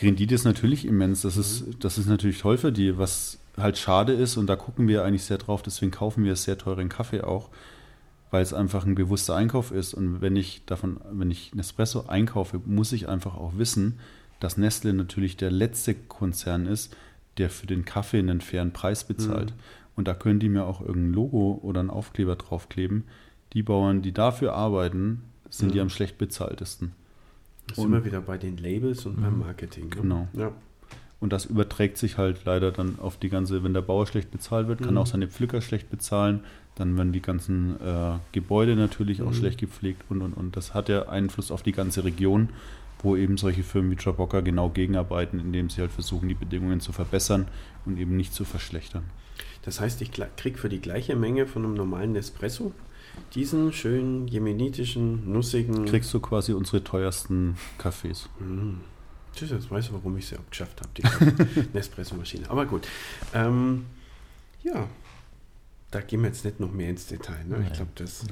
[0.00, 1.22] Die Rendite ist natürlich immens.
[1.22, 1.40] Das, mhm.
[1.40, 2.98] ist, das ist natürlich toll für die.
[2.98, 6.58] Was halt schade ist, und da gucken wir eigentlich sehr drauf, deswegen kaufen wir sehr
[6.58, 7.50] teuren Kaffee auch,
[8.32, 9.94] weil es einfach ein bewusster Einkauf ist.
[9.94, 14.00] Und wenn ich davon, wenn ich Nespresso einkaufe, muss ich einfach auch wissen,
[14.40, 16.96] dass Nestle natürlich der letzte Konzern ist,
[17.38, 19.50] der für den Kaffee einen fairen Preis bezahlt.
[19.50, 19.60] Mhm.
[19.96, 23.04] Und da können die mir auch irgendein Logo oder einen Aufkleber draufkleben.
[23.52, 25.72] Die Bauern, die dafür arbeiten, sind mhm.
[25.72, 26.92] die am schlecht bezahltesten.
[27.68, 29.40] Das sind wir wieder bei den Labels und beim mhm.
[29.40, 29.84] Marketing.
[29.84, 29.96] Ne?
[30.02, 30.28] Genau.
[30.34, 30.52] Ja.
[31.20, 34.68] Und das überträgt sich halt leider dann auf die ganze, wenn der Bauer schlecht bezahlt
[34.68, 34.98] wird, kann mhm.
[34.98, 36.40] auch seine Pflücker schlecht bezahlen.
[36.74, 39.34] Dann werden die ganzen äh, Gebäude natürlich auch mhm.
[39.34, 40.56] schlecht gepflegt und und und.
[40.56, 42.50] Das hat ja Einfluss auf die ganze Region,
[43.04, 46.92] wo eben solche Firmen wie Trabocker genau gegenarbeiten, indem sie halt versuchen, die Bedingungen zu
[46.92, 47.46] verbessern
[47.84, 49.04] und eben nicht zu verschlechtern.
[49.62, 52.72] Das heißt, ich kriege für die gleiche Menge von einem normalen Espresso
[53.34, 55.84] diesen schönen jemenitischen, nussigen.
[55.86, 58.28] Kriegst du quasi unsere teuersten Kaffees.
[58.40, 58.74] Mm.
[59.36, 62.48] Jetzt weißt du, warum ich sie auch geschafft habe, die Nespresso-Maschine.
[62.50, 62.86] Aber gut.
[63.32, 63.86] Ähm,
[64.62, 64.88] ja,
[65.90, 67.44] da gehen wir jetzt nicht noch mehr ins Detail.
[67.44, 67.64] Ne?
[67.66, 68.24] Ich glaube, das,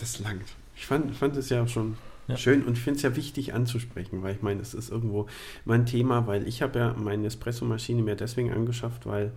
[0.00, 0.46] das langt.
[0.74, 1.96] Ich fand, fand es ja schon
[2.28, 2.36] ja.
[2.36, 5.26] schön und ich finde es ja wichtig anzusprechen, weil ich meine, es ist irgendwo
[5.64, 9.32] mein Thema, weil ich habe ja meine Espresso-Maschine mir deswegen angeschafft, weil,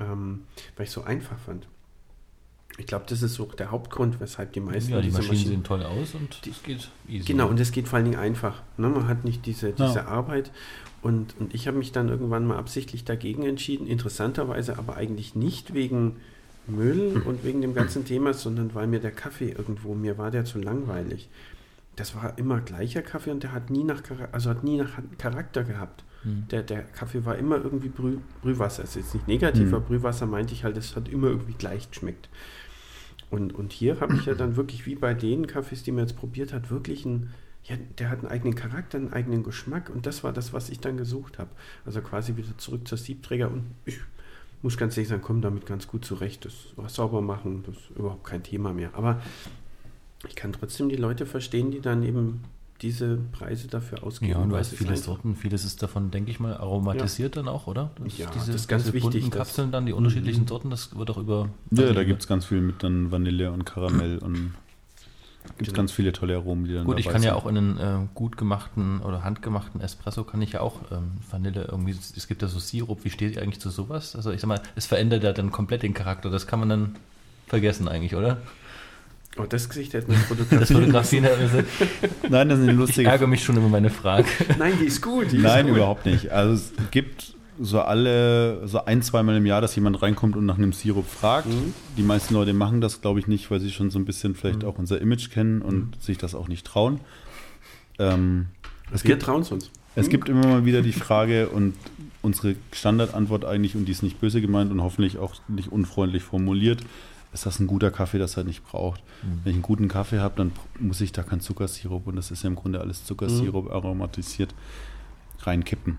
[0.00, 0.44] ähm,
[0.76, 1.66] weil ich es so einfach fand.
[2.78, 4.92] Ich glaube, das ist so der Hauptgrund, weshalb die meisten.
[4.92, 7.24] Ja, die Maschinen, Maschinen, sehen toll aus und es geht easy.
[7.24, 8.62] Genau, und es geht vor allen Dingen einfach.
[8.76, 8.88] Ne?
[8.88, 10.06] Man hat nicht diese, diese ja.
[10.06, 10.50] Arbeit.
[11.00, 13.86] Und, und ich habe mich dann irgendwann mal absichtlich dagegen entschieden.
[13.86, 16.16] Interessanterweise aber eigentlich nicht wegen
[16.66, 20.44] Müll und wegen dem ganzen Thema, sondern weil mir der Kaffee irgendwo, mir war der
[20.44, 21.28] zu langweilig.
[21.96, 25.64] Das war immer gleicher Kaffee und der hat nie nach, also hat nie nach Charakter
[25.64, 26.04] gehabt.
[26.22, 26.46] Hm.
[26.50, 28.82] Der, der Kaffee war immer irgendwie Brüh, Brühwasser.
[28.82, 29.74] Das ist jetzt nicht negativ, hm.
[29.74, 32.28] aber Brühwasser meinte ich halt, es hat immer irgendwie gleich geschmeckt.
[33.30, 36.16] Und, und hier habe ich ja dann wirklich, wie bei den Kaffees, die man jetzt
[36.16, 37.32] probiert hat, wirklich ein,
[37.64, 40.80] ja, der hat einen eigenen Charakter, einen eigenen Geschmack und das war das, was ich
[40.80, 41.50] dann gesucht habe.
[41.84, 43.98] Also quasi wieder zurück zur Siebträger und ich
[44.62, 46.44] muss ganz ehrlich sagen, komme damit ganz gut zurecht.
[46.44, 48.90] Das was sauber machen, das ist überhaupt kein Thema mehr.
[48.94, 49.20] Aber
[50.28, 52.42] ich kann trotzdem die Leute verstehen, die dann eben
[52.82, 54.32] diese Preise dafür ausgeben.
[54.32, 57.42] Ja, und du hast viele Sorten, vieles ist davon, denke ich mal, aromatisiert ja.
[57.42, 57.90] dann auch, oder?
[58.02, 59.30] Das ja, diese, das ist ganz diese wichtig.
[59.30, 60.48] Kapseln dann, die unterschiedlichen mhm.
[60.48, 61.48] Sorten, das wird auch über...
[61.70, 64.52] Ja, da gibt es ganz viel mit dann Vanille und Karamell und
[65.56, 65.76] gibt es genau.
[65.76, 67.24] ganz viele tolle Aromen, die dann Gut, ich kann sind.
[67.24, 71.12] ja auch in einen äh, gut gemachten oder handgemachten Espresso kann ich ja auch ähm,
[71.30, 74.16] Vanille irgendwie, es gibt ja so Sirup, wie steht ihr eigentlich zu sowas?
[74.16, 76.96] Also ich sag mal, es verändert ja dann komplett den Charakter, das kann man dann
[77.46, 78.38] vergessen eigentlich, oder?
[79.38, 81.24] Oh, das Gesicht hätte man fotografieren Das Fotografieren
[82.30, 83.02] Nein, das ist eine lustige.
[83.02, 84.26] Ich ärgere mich schon über meine Frage.
[84.58, 85.30] Nein, die ist gut.
[85.30, 85.76] Die Nein, ist gut.
[85.76, 86.30] überhaupt nicht.
[86.30, 90.56] Also es gibt so alle, so ein, zweimal im Jahr, dass jemand reinkommt und nach
[90.56, 91.48] einem Sirup fragt.
[91.48, 91.74] Mhm.
[91.96, 94.62] Die meisten Leute machen das, glaube ich, nicht, weil sie schon so ein bisschen vielleicht
[94.62, 94.68] mhm.
[94.68, 96.00] auch unser Image kennen und mhm.
[96.00, 97.00] sich das auch nicht trauen.
[97.98, 98.46] Ähm,
[98.92, 99.70] es Wir trauen es uns.
[99.94, 101.74] Es gibt immer mal wieder die Frage und
[102.20, 106.82] unsere Standardantwort eigentlich, und die ist nicht böse gemeint und hoffentlich auch nicht unfreundlich formuliert,
[107.40, 109.02] ist das ein guter Kaffee, das er nicht braucht.
[109.22, 109.40] Mhm.
[109.44, 112.42] Wenn ich einen guten Kaffee habe, dann muss ich da keinen Zuckersirup und das ist
[112.42, 113.70] ja im Grunde alles Zuckersirup mhm.
[113.70, 114.54] aromatisiert
[115.40, 115.98] reinkippen.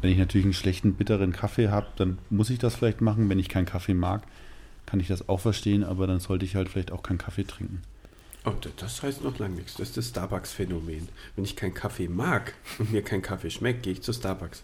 [0.00, 3.28] Wenn ich natürlich einen schlechten, bitteren Kaffee habe, dann muss ich das vielleicht machen.
[3.28, 4.22] Wenn ich keinen Kaffee mag,
[4.86, 7.82] kann ich das auch verstehen, aber dann sollte ich halt vielleicht auch keinen Kaffee trinken.
[8.44, 9.74] Oh, das heißt noch lange nichts.
[9.74, 11.08] Das ist das Starbucks-Phänomen.
[11.34, 14.62] Wenn ich keinen Kaffee mag und mir kein Kaffee schmeckt, gehe ich zu Starbucks.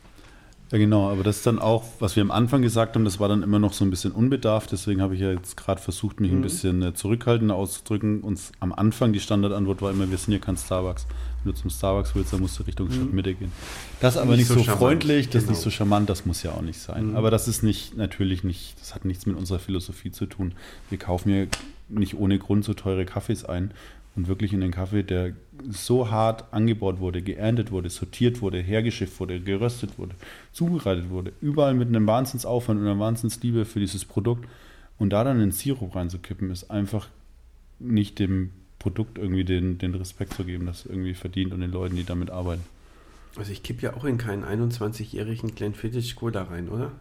[0.73, 3.29] Ja, genau, aber das ist dann auch, was wir am Anfang gesagt haben, das war
[3.29, 4.73] dann immer noch so ein bisschen unbedarft.
[4.73, 6.39] Deswegen habe ich ja jetzt gerade versucht, mich mhm.
[6.39, 8.23] ein bisschen äh, zurückhaltender auszudrücken.
[8.23, 11.07] Und am Anfang die Standardantwort war immer: Wir sind hier kein Starbucks.
[11.43, 12.93] Wenn du zum Starbucks willst, dann musst du Richtung mhm.
[12.93, 13.53] Stadtmitte gehen.
[14.01, 15.53] Das ist aber nicht, nicht so, so freundlich, das genau.
[15.53, 17.11] ist nicht so charmant, das muss ja auch nicht sein.
[17.11, 17.17] Mhm.
[17.17, 20.55] Aber das ist nicht, natürlich nicht, das hat nichts mit unserer Philosophie zu tun.
[20.89, 21.47] Wir kaufen ja
[21.91, 23.73] nicht ohne Grund so teure Kaffees ein,
[24.17, 25.33] und wirklich in den Kaffee, der
[25.69, 30.15] so hart angebaut wurde, geerntet wurde, sortiert wurde, hergeschifft wurde, geröstet wurde,
[30.53, 34.49] zubereitet wurde, überall mit einem Wahnsinnsaufwand und einer Wahnsinnsliebe für dieses Produkt
[34.99, 37.09] und da dann einen Sirup reinzukippen, ist einfach
[37.79, 41.97] nicht dem Produkt irgendwie den, den Respekt zu geben, das irgendwie verdient und den Leuten,
[41.97, 42.63] die damit arbeiten.
[43.37, 46.93] Also ich kippe ja auch in keinen 21-jährigen Glenfiddich Cola rein, oder?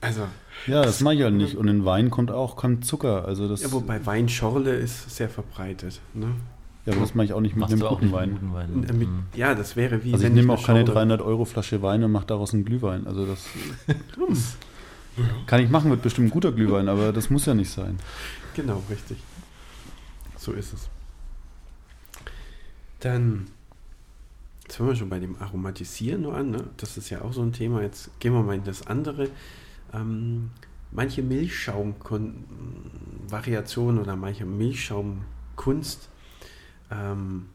[0.00, 0.26] Also,
[0.66, 1.56] Ja, das mache ich halt nicht.
[1.56, 3.24] Und in Wein kommt auch kein Zucker.
[3.24, 6.00] Also das, ja, wobei Weinschorle ist sehr verbreitet.
[6.14, 6.28] Ne?
[6.84, 8.22] ja, aber das mache ich auch nicht mit Machst einem guten Wein.
[8.30, 8.70] einen guten Wein?
[8.72, 9.24] Und, äh, mit, Mhm.
[9.34, 12.12] Ja, das wäre wie Also ich nehme auch keine Schorle- 300 Euro Flasche Wein und
[12.12, 13.06] mache daraus einen Glühwein.
[13.06, 13.44] Also das
[15.46, 17.98] kann ich machen, wird bestimmt ein guter Glühwein, aber das muss ja nicht sein.
[18.54, 19.18] Genau, richtig.
[20.36, 20.88] So ist es.
[23.00, 23.46] Dann,
[24.66, 26.64] jetzt waren wir schon bei dem Aromatisieren nur an, ne?
[26.76, 27.82] das ist ja auch so ein Thema.
[27.82, 29.28] Jetzt gehen wir mal in das andere.
[29.94, 30.50] Ähm,
[30.90, 36.08] manche Milchschaum-Variationen oder manche Milchschaumkunst
[36.90, 37.48] ähm,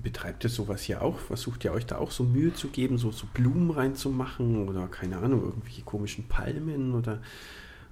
[0.00, 1.18] betreibt ihr sowas hier auch?
[1.18, 5.18] Versucht ihr euch da auch so Mühe zu geben, so, so Blumen reinzumachen oder keine
[5.18, 7.20] Ahnung, irgendwelche komischen Palmen oder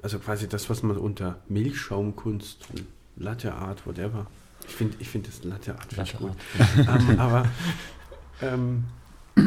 [0.00, 2.68] also quasi das, was man unter Milchschaumkunst,
[3.16, 4.26] Latte Art, whatever.
[4.68, 6.32] Ich finde ich find das Latte Art Latte gut.
[6.78, 7.46] Ähm, aber
[8.42, 8.84] ähm,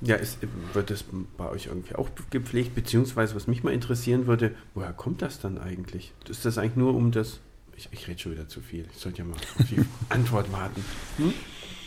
[0.00, 0.38] ja, ist,
[0.72, 1.04] wird das
[1.36, 2.74] bei euch irgendwie auch gepflegt?
[2.74, 6.12] Beziehungsweise, was mich mal interessieren würde, woher kommt das dann eigentlich?
[6.28, 7.40] Ist das eigentlich nur um das.
[7.76, 8.86] Ich, ich rede schon wieder zu viel.
[8.92, 10.84] Ich sollte ja mal auf die Antwort warten.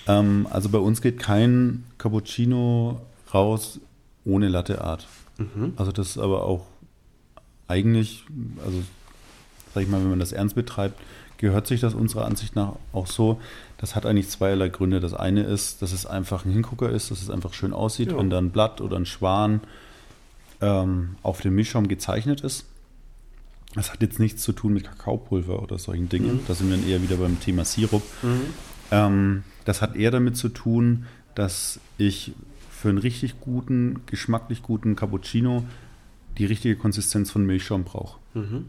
[0.07, 3.01] Ähm, also bei uns geht kein Cappuccino
[3.33, 3.79] raus
[4.25, 5.07] ohne Latte Art.
[5.37, 5.73] Mhm.
[5.75, 6.65] Also das ist aber auch
[7.67, 8.25] eigentlich,
[8.65, 8.83] also
[9.73, 10.99] sag ich mal, wenn man das ernst betreibt,
[11.37, 13.39] gehört sich das unserer Ansicht nach auch so.
[13.77, 14.99] Das hat eigentlich zweierlei Gründe.
[14.99, 18.17] Das eine ist, dass es einfach ein Hingucker ist, dass es einfach schön aussieht, Ja.
[18.17, 19.61] wenn da ein Blatt oder ein Schwan
[20.61, 22.65] ähm, auf dem Milchschaum gezeichnet ist.
[23.75, 26.35] Das hat jetzt nichts zu tun mit Kakaopulver oder solchen Dingen.
[26.37, 26.39] Mhm.
[26.47, 28.01] Da sind wir dann eher wieder beim Thema Sirup.
[28.23, 28.41] Mhm.
[28.91, 32.31] Ähm, das hat eher damit zu tun, dass ich
[32.71, 35.63] für einen richtig guten, geschmacklich guten Cappuccino
[36.37, 38.17] die richtige Konsistenz von Milchschaum brauche.
[38.33, 38.65] Mhm.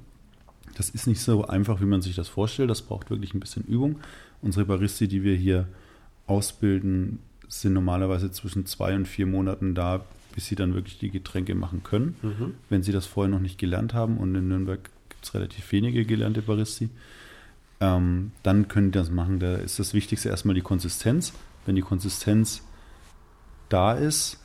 [0.79, 2.71] Das ist nicht so einfach, wie man sich das vorstellt.
[2.71, 3.97] Das braucht wirklich ein bisschen Übung.
[4.41, 5.67] Unsere Baristi, die wir hier
[6.29, 7.19] ausbilden,
[7.49, 10.05] sind normalerweise zwischen zwei und vier Monaten da,
[10.37, 12.15] bis sie dann wirklich die Getränke machen können.
[12.23, 12.55] Mhm.
[12.69, 16.05] Wenn sie das vorher noch nicht gelernt haben und in Nürnberg gibt es relativ wenige
[16.05, 16.91] gelernte Baristi,
[17.81, 19.41] ähm, dann können die das machen.
[19.41, 21.33] Da ist das Wichtigste erstmal die Konsistenz.
[21.67, 22.63] Wenn die Konsistenz
[23.69, 24.39] da ist,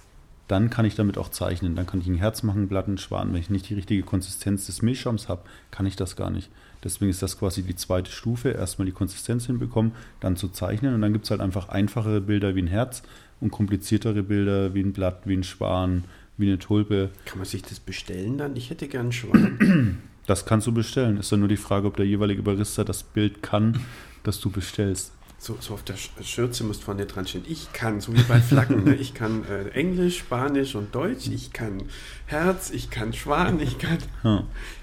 [0.53, 1.75] dann kann ich damit auch zeichnen.
[1.75, 3.33] Dann kann ich ein Herz machen, Blatten, Schwan.
[3.33, 5.41] Wenn ich nicht die richtige Konsistenz des Milchschaums habe,
[5.71, 6.51] kann ich das gar nicht.
[6.83, 8.49] Deswegen ist das quasi die zweite Stufe.
[8.49, 10.93] Erstmal die Konsistenz hinbekommen, dann zu zeichnen.
[10.93, 13.01] Und dann gibt es halt einfach einfachere Bilder wie ein Herz
[13.41, 16.03] und kompliziertere Bilder wie ein Blatt, wie ein Schwan,
[16.37, 17.09] wie eine Tulpe.
[17.25, 18.55] Kann man sich das bestellen dann?
[18.55, 19.97] Ich hätte gern einen Schwan.
[20.27, 21.17] Das kannst du bestellen.
[21.17, 23.79] Ist dann nur die Frage, ob der jeweilige Barista das Bild kann,
[24.21, 25.12] das du bestellst.
[25.45, 27.43] So, so auf der Sch- Schürze muss vorne dran stehen.
[27.49, 28.85] Ich kann, so wie bei Flaggen.
[28.85, 28.95] Ne?
[28.95, 31.27] Ich kann äh, Englisch, Spanisch und Deutsch.
[31.27, 31.83] Ich kann
[32.27, 33.97] Herz, ich kann Schwan, ich kann.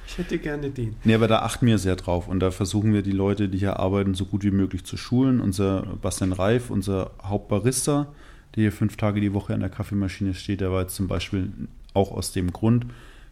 [0.06, 0.96] Ich hätte gerne den.
[1.02, 3.80] Nee, aber da achten wir sehr drauf und da versuchen wir die Leute, die hier
[3.80, 5.40] arbeiten, so gut wie möglich zu schulen.
[5.40, 8.08] Unser Bastian Reif, unser Hauptbarista,
[8.54, 11.50] der hier fünf Tage die Woche an der Kaffeemaschine steht, der war jetzt zum Beispiel
[11.94, 12.84] auch aus dem Grund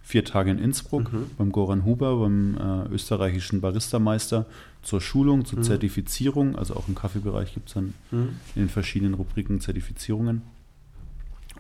[0.09, 1.27] vier Tage in Innsbruck Mhm.
[1.37, 4.47] beim Goran Huber, beim äh, österreichischen Baristameister,
[4.83, 5.63] zur Schulung, zur Mhm.
[5.65, 6.57] Zertifizierung.
[6.57, 8.29] Also auch im Kaffeebereich gibt es dann Hm?
[8.55, 10.41] in den verschiedenen Rubriken Zertifizierungen,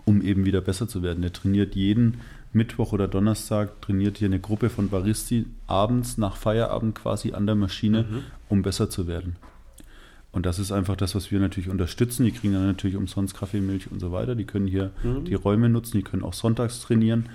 [0.06, 1.20] um eben wieder besser zu werden.
[1.20, 2.20] Der trainiert jeden
[2.54, 7.54] Mittwoch oder Donnerstag, trainiert hier eine Gruppe von Baristi abends nach Feierabend quasi an der
[7.54, 8.22] Maschine, Mhm.
[8.48, 9.36] um besser zu werden.
[10.32, 12.24] Und das ist einfach das, was wir natürlich unterstützen.
[12.24, 14.34] Die kriegen dann natürlich umsonst Kaffee, Milch und so weiter.
[14.34, 15.26] Die können hier Mhm.
[15.26, 17.26] die Räume nutzen, die können auch sonntags trainieren,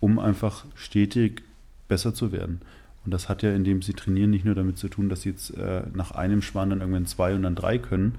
[0.00, 1.42] um einfach stetig
[1.88, 2.60] besser zu werden.
[3.04, 5.50] Und das hat ja, indem sie trainieren, nicht nur damit zu tun, dass sie jetzt
[5.56, 8.16] äh, nach einem Schwan dann irgendwann zwei und dann drei können,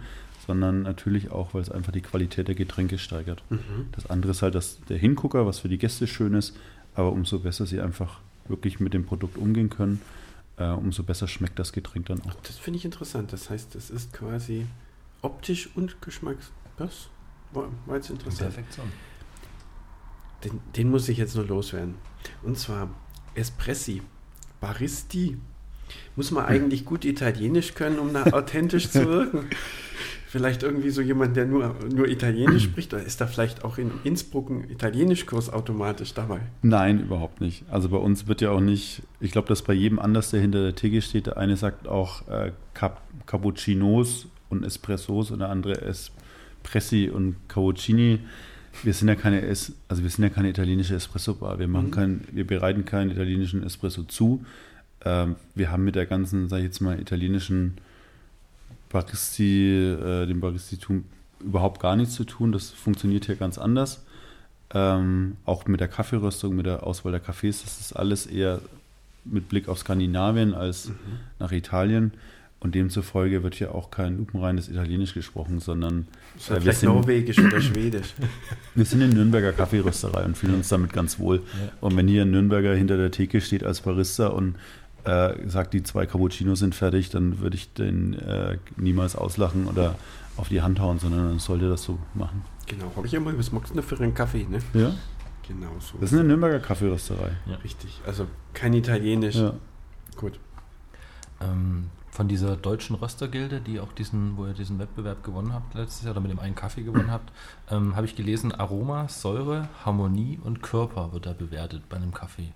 [0.47, 3.43] sondern natürlich auch, weil es einfach die Qualität der Getränke steigert.
[3.49, 3.87] Mhm.
[3.91, 6.55] Das andere ist halt das, der Hingucker, was für die Gäste schön ist,
[6.95, 10.01] aber umso besser sie einfach wirklich mit dem Produkt umgehen können,
[10.57, 12.35] äh, umso besser schmeckt das Getränk dann auch.
[12.43, 13.31] Das finde ich interessant.
[13.31, 14.65] Das heißt, es ist quasi
[15.21, 16.51] optisch und Geschmacks.
[16.77, 17.09] Das
[17.53, 18.53] war, war jetzt interessant.
[18.53, 18.87] Perfektion.
[20.43, 21.95] Den, den muss ich jetzt nur loswerden.
[22.43, 22.89] Und zwar
[23.35, 24.01] Espressi.
[24.59, 25.37] Baristi.
[26.15, 29.47] Muss man eigentlich gut Italienisch können, um da authentisch zu wirken?
[30.27, 32.93] Vielleicht irgendwie so jemand, der nur, nur Italienisch spricht?
[32.93, 36.39] Oder ist da vielleicht auch in Innsbruck ein Italienischkurs automatisch dabei?
[36.61, 37.65] Nein, überhaupt nicht.
[37.69, 40.63] Also bei uns wird ja auch nicht, ich glaube, dass bei jedem anders, der hinter
[40.63, 45.81] der Theke steht, der eine sagt auch äh, Cap Cappuccinos und Espressos und der andere
[45.81, 48.19] Espressi und Cappuccini.
[48.83, 51.59] Wir sind ja keine es also wir sind ja keine italienische Espresso-Bar.
[51.59, 51.91] Wir machen Mhm.
[51.91, 54.45] kein, wir bereiten keinen italienischen Espresso zu.
[55.03, 57.77] Ähm, wir haben mit der ganzen, sage ich jetzt mal, italienischen
[58.89, 61.05] Baristi, äh, dem Baristitum
[61.39, 62.51] überhaupt gar nichts zu tun.
[62.51, 64.03] Das funktioniert hier ganz anders.
[64.73, 68.61] Ähm, auch mit der Kaffeeröstung, mit der Auswahl der Kaffees, das ist alles eher
[69.25, 70.91] mit Blick auf Skandinavien als
[71.39, 72.13] nach Italien.
[72.61, 76.07] Und demzufolge wird hier auch kein lupenreines Italienisch gesprochen, sondern
[76.47, 78.13] äh, wir sind Norwegisch oder Schwedisch.
[78.75, 81.37] Wir sind in Nürnberger Kaffeerösterei und fühlen uns damit ganz wohl.
[81.37, 81.71] Ja.
[81.81, 84.55] Und wenn hier ein Nürnberger hinter der Theke steht als Barista und
[85.05, 89.95] äh, sagt, die zwei Cappuccinos sind fertig, dann würde ich den äh, niemals auslachen oder
[90.37, 92.43] auf die Hand hauen, sondern dann sollte das so machen.
[92.67, 94.59] Genau, habe ich ja mal, was magst du für einen Kaffee, ne?
[94.73, 94.93] Ja.
[95.47, 95.97] Genau so.
[95.99, 97.31] Das ist eine Nürnberger Kaffeerösterei.
[97.47, 97.55] Ja.
[97.55, 99.35] Richtig, also kein Italienisch.
[99.35, 99.53] Ja.
[100.15, 100.39] Gut.
[101.41, 106.03] Ähm, von dieser deutschen Röstergilde, die auch diesen, wo ihr diesen Wettbewerb gewonnen habt letztes
[106.03, 107.31] Jahr oder mit dem einen Kaffee gewonnen habt,
[107.69, 112.51] ähm, habe ich gelesen, Aroma, Säure, Harmonie und Körper wird da bewertet bei einem Kaffee.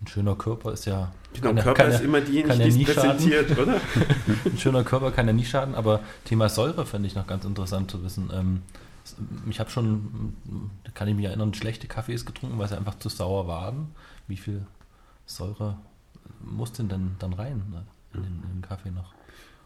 [0.00, 1.12] Ein schöner Körper ist ja.
[1.34, 3.62] Genau, Körper kann ist immer diejenige, die nie präsentiert, schaden.
[3.64, 3.80] oder?
[4.46, 7.90] Ein schöner Körper kann ja nie schaden, aber Thema Säure fände ich noch ganz interessant
[7.90, 8.30] zu wissen.
[8.32, 8.62] Ähm,
[9.50, 10.34] ich habe schon,
[10.94, 13.94] kann ich mich erinnern, schlechte Kaffees getrunken, weil sie einfach zu sauer waren.
[14.26, 14.66] Wie viel
[15.26, 15.76] Säure
[16.42, 17.82] muss denn dann, dann rein ne,
[18.14, 19.14] in, den, in den Kaffee noch?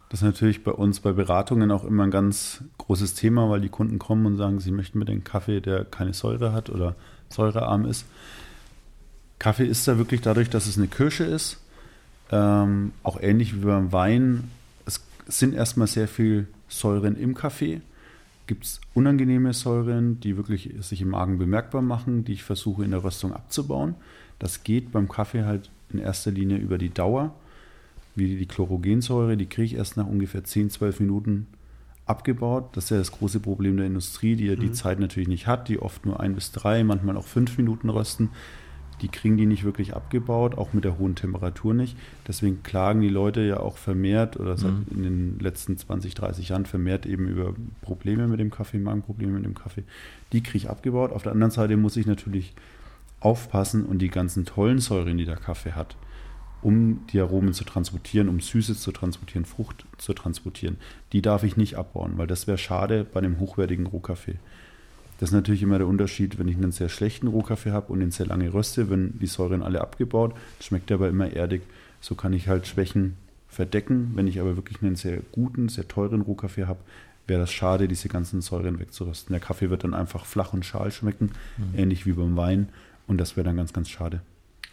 [0.08, 3.68] Das ist natürlich bei uns bei Beratungen auch immer ein ganz großes Thema, weil die
[3.68, 6.94] Kunden kommen und sagen, sie möchten mir den Kaffee, der keine Säure hat oder
[7.30, 8.06] säurearm ist.
[9.38, 11.60] Kaffee ist da wirklich dadurch, dass es eine Kirsche ist,
[12.30, 14.50] ähm, auch ähnlich wie beim Wein.
[14.86, 17.80] Es sind erstmal sehr viel Säuren im Kaffee.
[18.46, 22.90] Gibt es unangenehme Säuren, die wirklich sich im Magen bemerkbar machen, die ich versuche in
[22.90, 23.94] der Röstung abzubauen.
[24.38, 27.34] Das geht beim Kaffee halt in erster Linie über die Dauer.
[28.14, 31.46] Wie die Chlorogensäure, die kriege ich erst nach ungefähr 10, 12 Minuten
[32.06, 32.76] abgebaut.
[32.76, 34.74] Das ist ja das große Problem der Industrie, die ja die mhm.
[34.74, 38.30] Zeit natürlich nicht hat, die oft nur ein bis drei, manchmal auch fünf Minuten rösten
[39.02, 41.96] die kriegen die nicht wirklich abgebaut, auch mit der hohen Temperatur nicht.
[42.26, 44.86] Deswegen klagen die Leute ja auch vermehrt oder seit mhm.
[44.90, 49.44] in den letzten 20, 30 Jahren vermehrt eben über Probleme mit dem Kaffee, Magenprobleme mit
[49.44, 49.84] dem Kaffee.
[50.32, 51.12] Die kriege ich abgebaut.
[51.12, 52.54] Auf der anderen Seite muss ich natürlich
[53.20, 55.96] aufpassen und die ganzen tollen Säuren, die der Kaffee hat,
[56.64, 60.78] um die Aromen zu transportieren, um Süße zu transportieren, Frucht zu transportieren,
[61.12, 64.36] die darf ich nicht abbauen, weil das wäre schade bei einem hochwertigen Rohkaffee.
[65.20, 68.10] Das ist natürlich immer der Unterschied, wenn ich einen sehr schlechten Rohkaffee habe und ihn
[68.10, 71.62] sehr lange röste, wenn die Säuren alle abgebaut, schmeckt er aber immer erdig.
[72.00, 74.12] So kann ich halt Schwächen verdecken.
[74.14, 76.80] Wenn ich aber wirklich einen sehr guten, sehr teuren Rohkaffee habe,
[77.26, 79.32] wäre das schade, diese ganzen Säuren wegzurösten.
[79.32, 81.78] Der Kaffee wird dann einfach flach und schal schmecken, mhm.
[81.78, 82.68] ähnlich wie beim Wein.
[83.06, 84.20] Und das wäre dann ganz, ganz schade.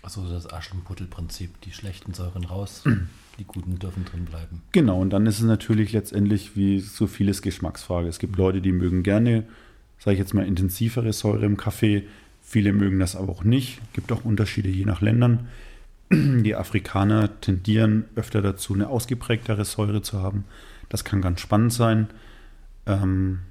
[0.04, 2.84] Also das Aschenputtel-Prinzip, die schlechten Säuren raus,
[3.40, 4.62] die guten dürfen drin bleiben.
[4.72, 8.08] Genau, und dann ist es natürlich letztendlich wie so vieles Geschmacksfrage.
[8.08, 8.38] Es gibt.
[8.38, 9.46] Leute, die mögen gerne
[10.02, 12.08] sage ich jetzt mal, intensivere Säure im Kaffee.
[12.42, 13.80] Viele mögen das aber auch nicht.
[13.84, 15.48] Es Gibt auch Unterschiede je nach Ländern.
[16.12, 20.46] Die Afrikaner tendieren öfter dazu, eine ausgeprägtere Säure zu haben.
[20.90, 22.08] Das kann ganz spannend sein.
[22.88, 23.42] Ähm,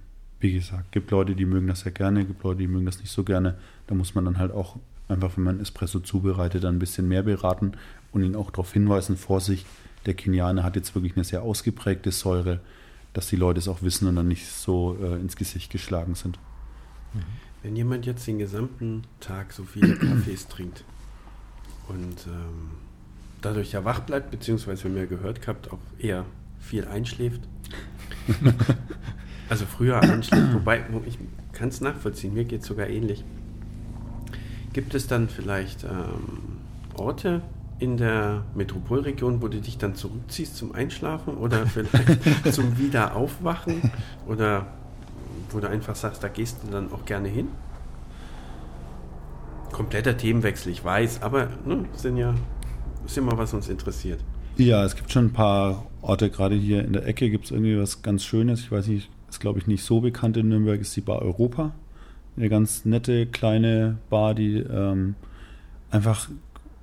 [0.41, 3.13] wie gesagt, gibt Leute, die mögen das sehr gerne, gibt Leute, die mögen das nicht
[3.13, 3.57] so gerne.
[3.87, 4.77] Da muss man dann halt auch
[5.11, 7.73] einfach, wenn man Espresso zubereitet, dann ein bisschen mehr beraten
[8.13, 9.67] und ihn auch darauf hinweisen, Vorsicht,
[10.07, 12.61] der Kenianer hat jetzt wirklich eine sehr ausgeprägte Säure
[13.13, 16.39] dass die Leute es auch wissen und dann nicht so äh, ins Gesicht geschlagen sind.
[17.13, 17.23] Mhm.
[17.63, 20.85] Wenn jemand jetzt den gesamten Tag so viele Kaffees trinkt
[21.89, 22.71] und ähm,
[23.43, 26.25] dadurch ja wach bleibt, beziehungsweise, wenn ihr gehört habt, auch eher
[26.61, 27.41] viel einschläft,
[29.49, 31.19] also früher einschläft, wobei, ich
[31.53, 33.25] kann es nachvollziehen, mir geht es sogar ähnlich.
[34.73, 36.59] Gibt es dann vielleicht ähm,
[36.95, 37.43] Orte,
[37.81, 43.91] in der Metropolregion, wo du dich dann zurückziehst zum Einschlafen oder vielleicht zum Wiederaufwachen
[44.29, 44.67] oder
[45.51, 47.49] wo du einfach sagst, da gehst du dann auch gerne hin?
[49.73, 52.35] Kompletter Themenwechsel, ich weiß, aber ne, sind ja
[53.07, 54.21] ist immer was uns interessiert.
[54.57, 57.81] Ja, es gibt schon ein paar Orte, gerade hier in der Ecke gibt es irgendwie
[57.81, 58.61] was ganz Schönes.
[58.61, 61.73] Ich weiß nicht, ist glaube ich nicht so bekannt in Nürnberg, ist die Bar Europa.
[62.37, 65.15] Eine ganz nette kleine Bar, die ähm,
[65.91, 66.29] einfach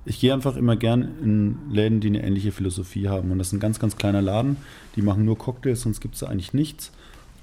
[0.08, 3.30] ich gehe einfach immer gern in Läden, die eine ähnliche Philosophie haben.
[3.30, 4.56] Und das ist ein ganz, ganz kleiner Laden.
[4.96, 6.92] Die machen nur Cocktails, sonst gibt es eigentlich nichts.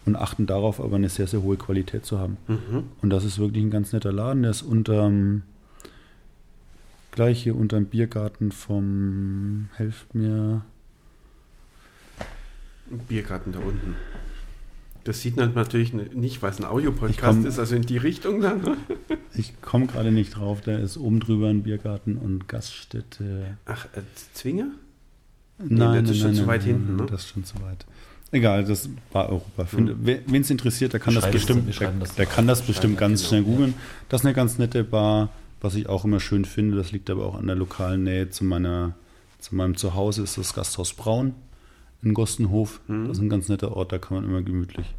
[0.06, 2.38] Und achten darauf, aber eine sehr, sehr hohe Qualität zu haben.
[2.47, 2.84] Mhm.
[3.01, 4.41] Und das ist wirklich ein ganz netter Laden.
[4.41, 5.43] Der ist unterm,
[7.12, 10.62] gleich hier unterm Biergarten vom, helft mir.
[13.08, 13.95] Biergarten da unten.
[15.06, 18.62] Das sieht man natürlich nicht, was ein Audiopodcast ist, also in die Richtung dann.
[19.38, 23.58] Ich komme gerade nicht drauf, da ist oben drüber ein Biergarten und Gaststätte.
[23.66, 24.01] Ach, äh,
[24.34, 24.70] Zwinger?
[25.58, 26.95] Nein, das ist schon nein, zu weit nein, hinten.
[26.95, 27.06] Ne?
[27.12, 27.86] Das ist schon zu weit.
[28.32, 29.68] Egal, das war Europa.
[29.78, 29.97] Mhm.
[30.03, 33.28] Wen es interessiert, der kann das bestimmt, der, das der kann das bestimmt ganz genau.
[33.28, 33.74] schnell googeln.
[34.08, 35.30] Das ist eine ganz nette Bar,
[35.60, 36.78] was ich auch immer schön finde.
[36.78, 38.95] Das liegt aber auch an der lokalen Nähe zu meiner,
[39.39, 40.24] zu meinem Zuhause.
[40.24, 41.34] Ist das Gasthaus Braun
[42.06, 42.80] in Gostenhof.
[42.88, 43.08] Mhm.
[43.08, 44.95] Das ist ein ganz netter Ort, da kann man immer gemütlich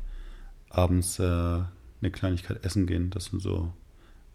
[0.69, 3.11] abends äh, eine Kleinigkeit essen gehen.
[3.11, 3.73] Das sind so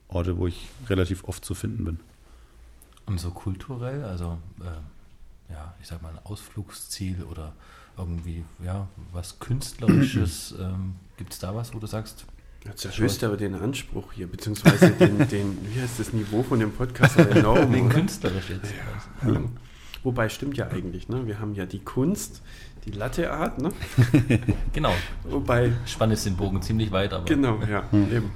[0.08, 2.00] Orte, wo ich relativ oft zu finden bin.
[3.06, 7.54] Und so kulturell, also äh, ja, ich sag mal, ein Ausflugsziel oder
[7.98, 10.56] irgendwie, ja, was Künstlerisches?
[10.60, 12.26] ähm, Gibt es da was, wo du sagst,
[12.64, 16.60] Jetzt erhöhst du aber den Anspruch hier, beziehungsweise den, den, wie heißt das Niveau von
[16.60, 17.70] dem Podcast enorm.
[17.74, 17.90] oder?
[17.90, 18.72] künstlerisch jetzt?
[19.26, 19.42] Ja.
[20.04, 21.28] Wobei stimmt ja eigentlich, ne?
[21.28, 22.42] Wir haben ja die Kunst,
[22.86, 23.72] die Latteart, ne?
[24.74, 24.94] Genau,
[25.24, 28.32] Wobei, spann jetzt den Bogen ziemlich weit, aber genau, ja, eben.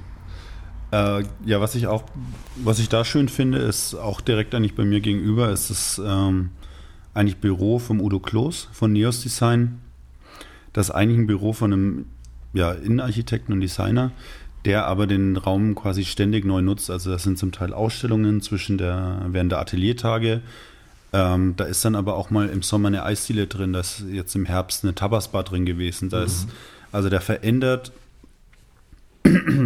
[0.92, 2.04] Äh, ja, was ich auch,
[2.56, 6.50] was ich da schön finde, ist auch direkt eigentlich bei mir gegenüber, ist das ähm,
[7.14, 9.80] eigentlich Büro vom Udo Kloß von Neos Design.
[10.72, 12.06] Das ist eigentlich ein Büro von einem
[12.52, 14.12] ja, Innenarchitekten und Designer,
[14.64, 16.90] der aber den Raum quasi ständig neu nutzt.
[16.90, 20.42] Also das sind zum Teil Ausstellungen zwischen der, während der Ateliertage.
[21.12, 24.34] Ähm, da ist dann aber auch mal im Sommer eine Eisdiele drin, da ist jetzt
[24.34, 26.08] im Herbst eine Tabasbar drin gewesen.
[26.08, 26.48] Da ist,
[26.92, 27.92] also der verändert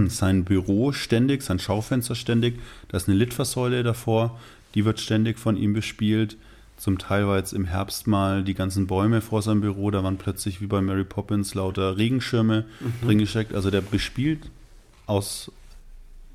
[0.09, 2.59] sein Büro ständig, sein Schaufenster ständig.
[2.89, 4.39] Da ist eine Litfaßsäule davor,
[4.75, 6.37] die wird ständig von ihm bespielt.
[6.77, 10.17] Zum Teil war jetzt im Herbst mal die ganzen Bäume vor seinem Büro, da waren
[10.17, 12.65] plötzlich wie bei Mary Poppins lauter Regenschirme
[13.03, 13.55] drin gesteckt.
[13.55, 14.51] Also der bespielt
[15.07, 15.53] aus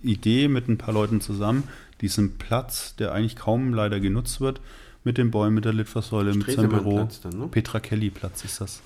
[0.03, 1.63] Idee mit ein paar Leuten zusammen
[2.01, 4.61] diesen Platz, der eigentlich kaum leider genutzt wird,
[5.05, 7.07] mit den Bäumen, mit der Litfaßsäule, mit seinem Büro.
[7.23, 7.47] Dann, ne?
[7.47, 8.81] Petra Kelly Platz ist das.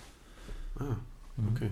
[0.79, 0.83] Ah,
[1.51, 1.71] okay.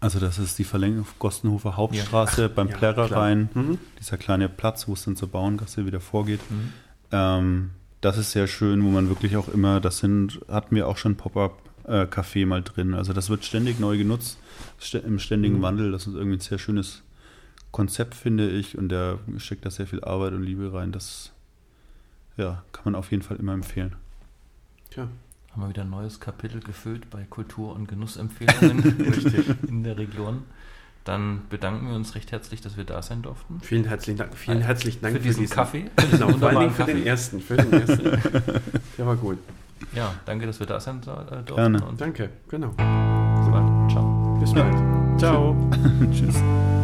[0.00, 3.48] Also das ist die Verlängerung Gostenhofer Hauptstraße beim Ja, Plärrer rein.
[3.54, 3.78] Mhm.
[4.00, 6.40] Dieser kleine Platz, wo es dann zur Bauerngasse wieder vorgeht.
[6.50, 6.72] Mhm.
[7.12, 7.70] Ähm,
[8.00, 11.16] das ist sehr schön, wo man wirklich auch immer, das sind, hatten wir auch schon
[11.16, 12.92] Pop-Up-Café mal drin.
[12.92, 14.38] Also das wird ständig neu genutzt,
[14.80, 15.62] st im ständigen Mhm.
[15.62, 15.92] Wandel.
[15.92, 17.02] Das ist irgendwie ein sehr schönes
[17.70, 18.76] Konzept, finde ich.
[18.76, 20.92] Und der steckt da sehr viel Arbeit und Liebe rein.
[20.92, 21.30] Das
[22.36, 23.94] ja, kann man auf jeden Fall immer empfehlen.
[24.90, 25.08] Tja,
[25.52, 30.42] haben wir wieder ein neues Kapitel gefüllt bei Kultur- und Genussempfehlungen in der Region.
[31.04, 33.60] Dann bedanken wir uns recht herzlich, dass wir da sein durften.
[33.60, 35.90] vielen herzlichen Dank, vielen Äh, herzlichen Dank für diesen Kaffee.
[35.98, 37.08] Für diesen Genau, vor allen wunderbaren Dingen für den Kaffee.
[37.08, 38.62] ersten, für den ersten.
[38.98, 39.38] Der war gut.
[39.94, 41.54] Ja, danke, dass wir da sein äh, durften.
[41.56, 41.84] Gerne.
[41.84, 42.68] Und Danke, genau.
[42.68, 43.90] bis bald.
[43.90, 44.38] Ciao.
[44.40, 45.20] Bis bald.
[45.20, 45.70] Ciao.
[46.10, 46.83] Tschüss.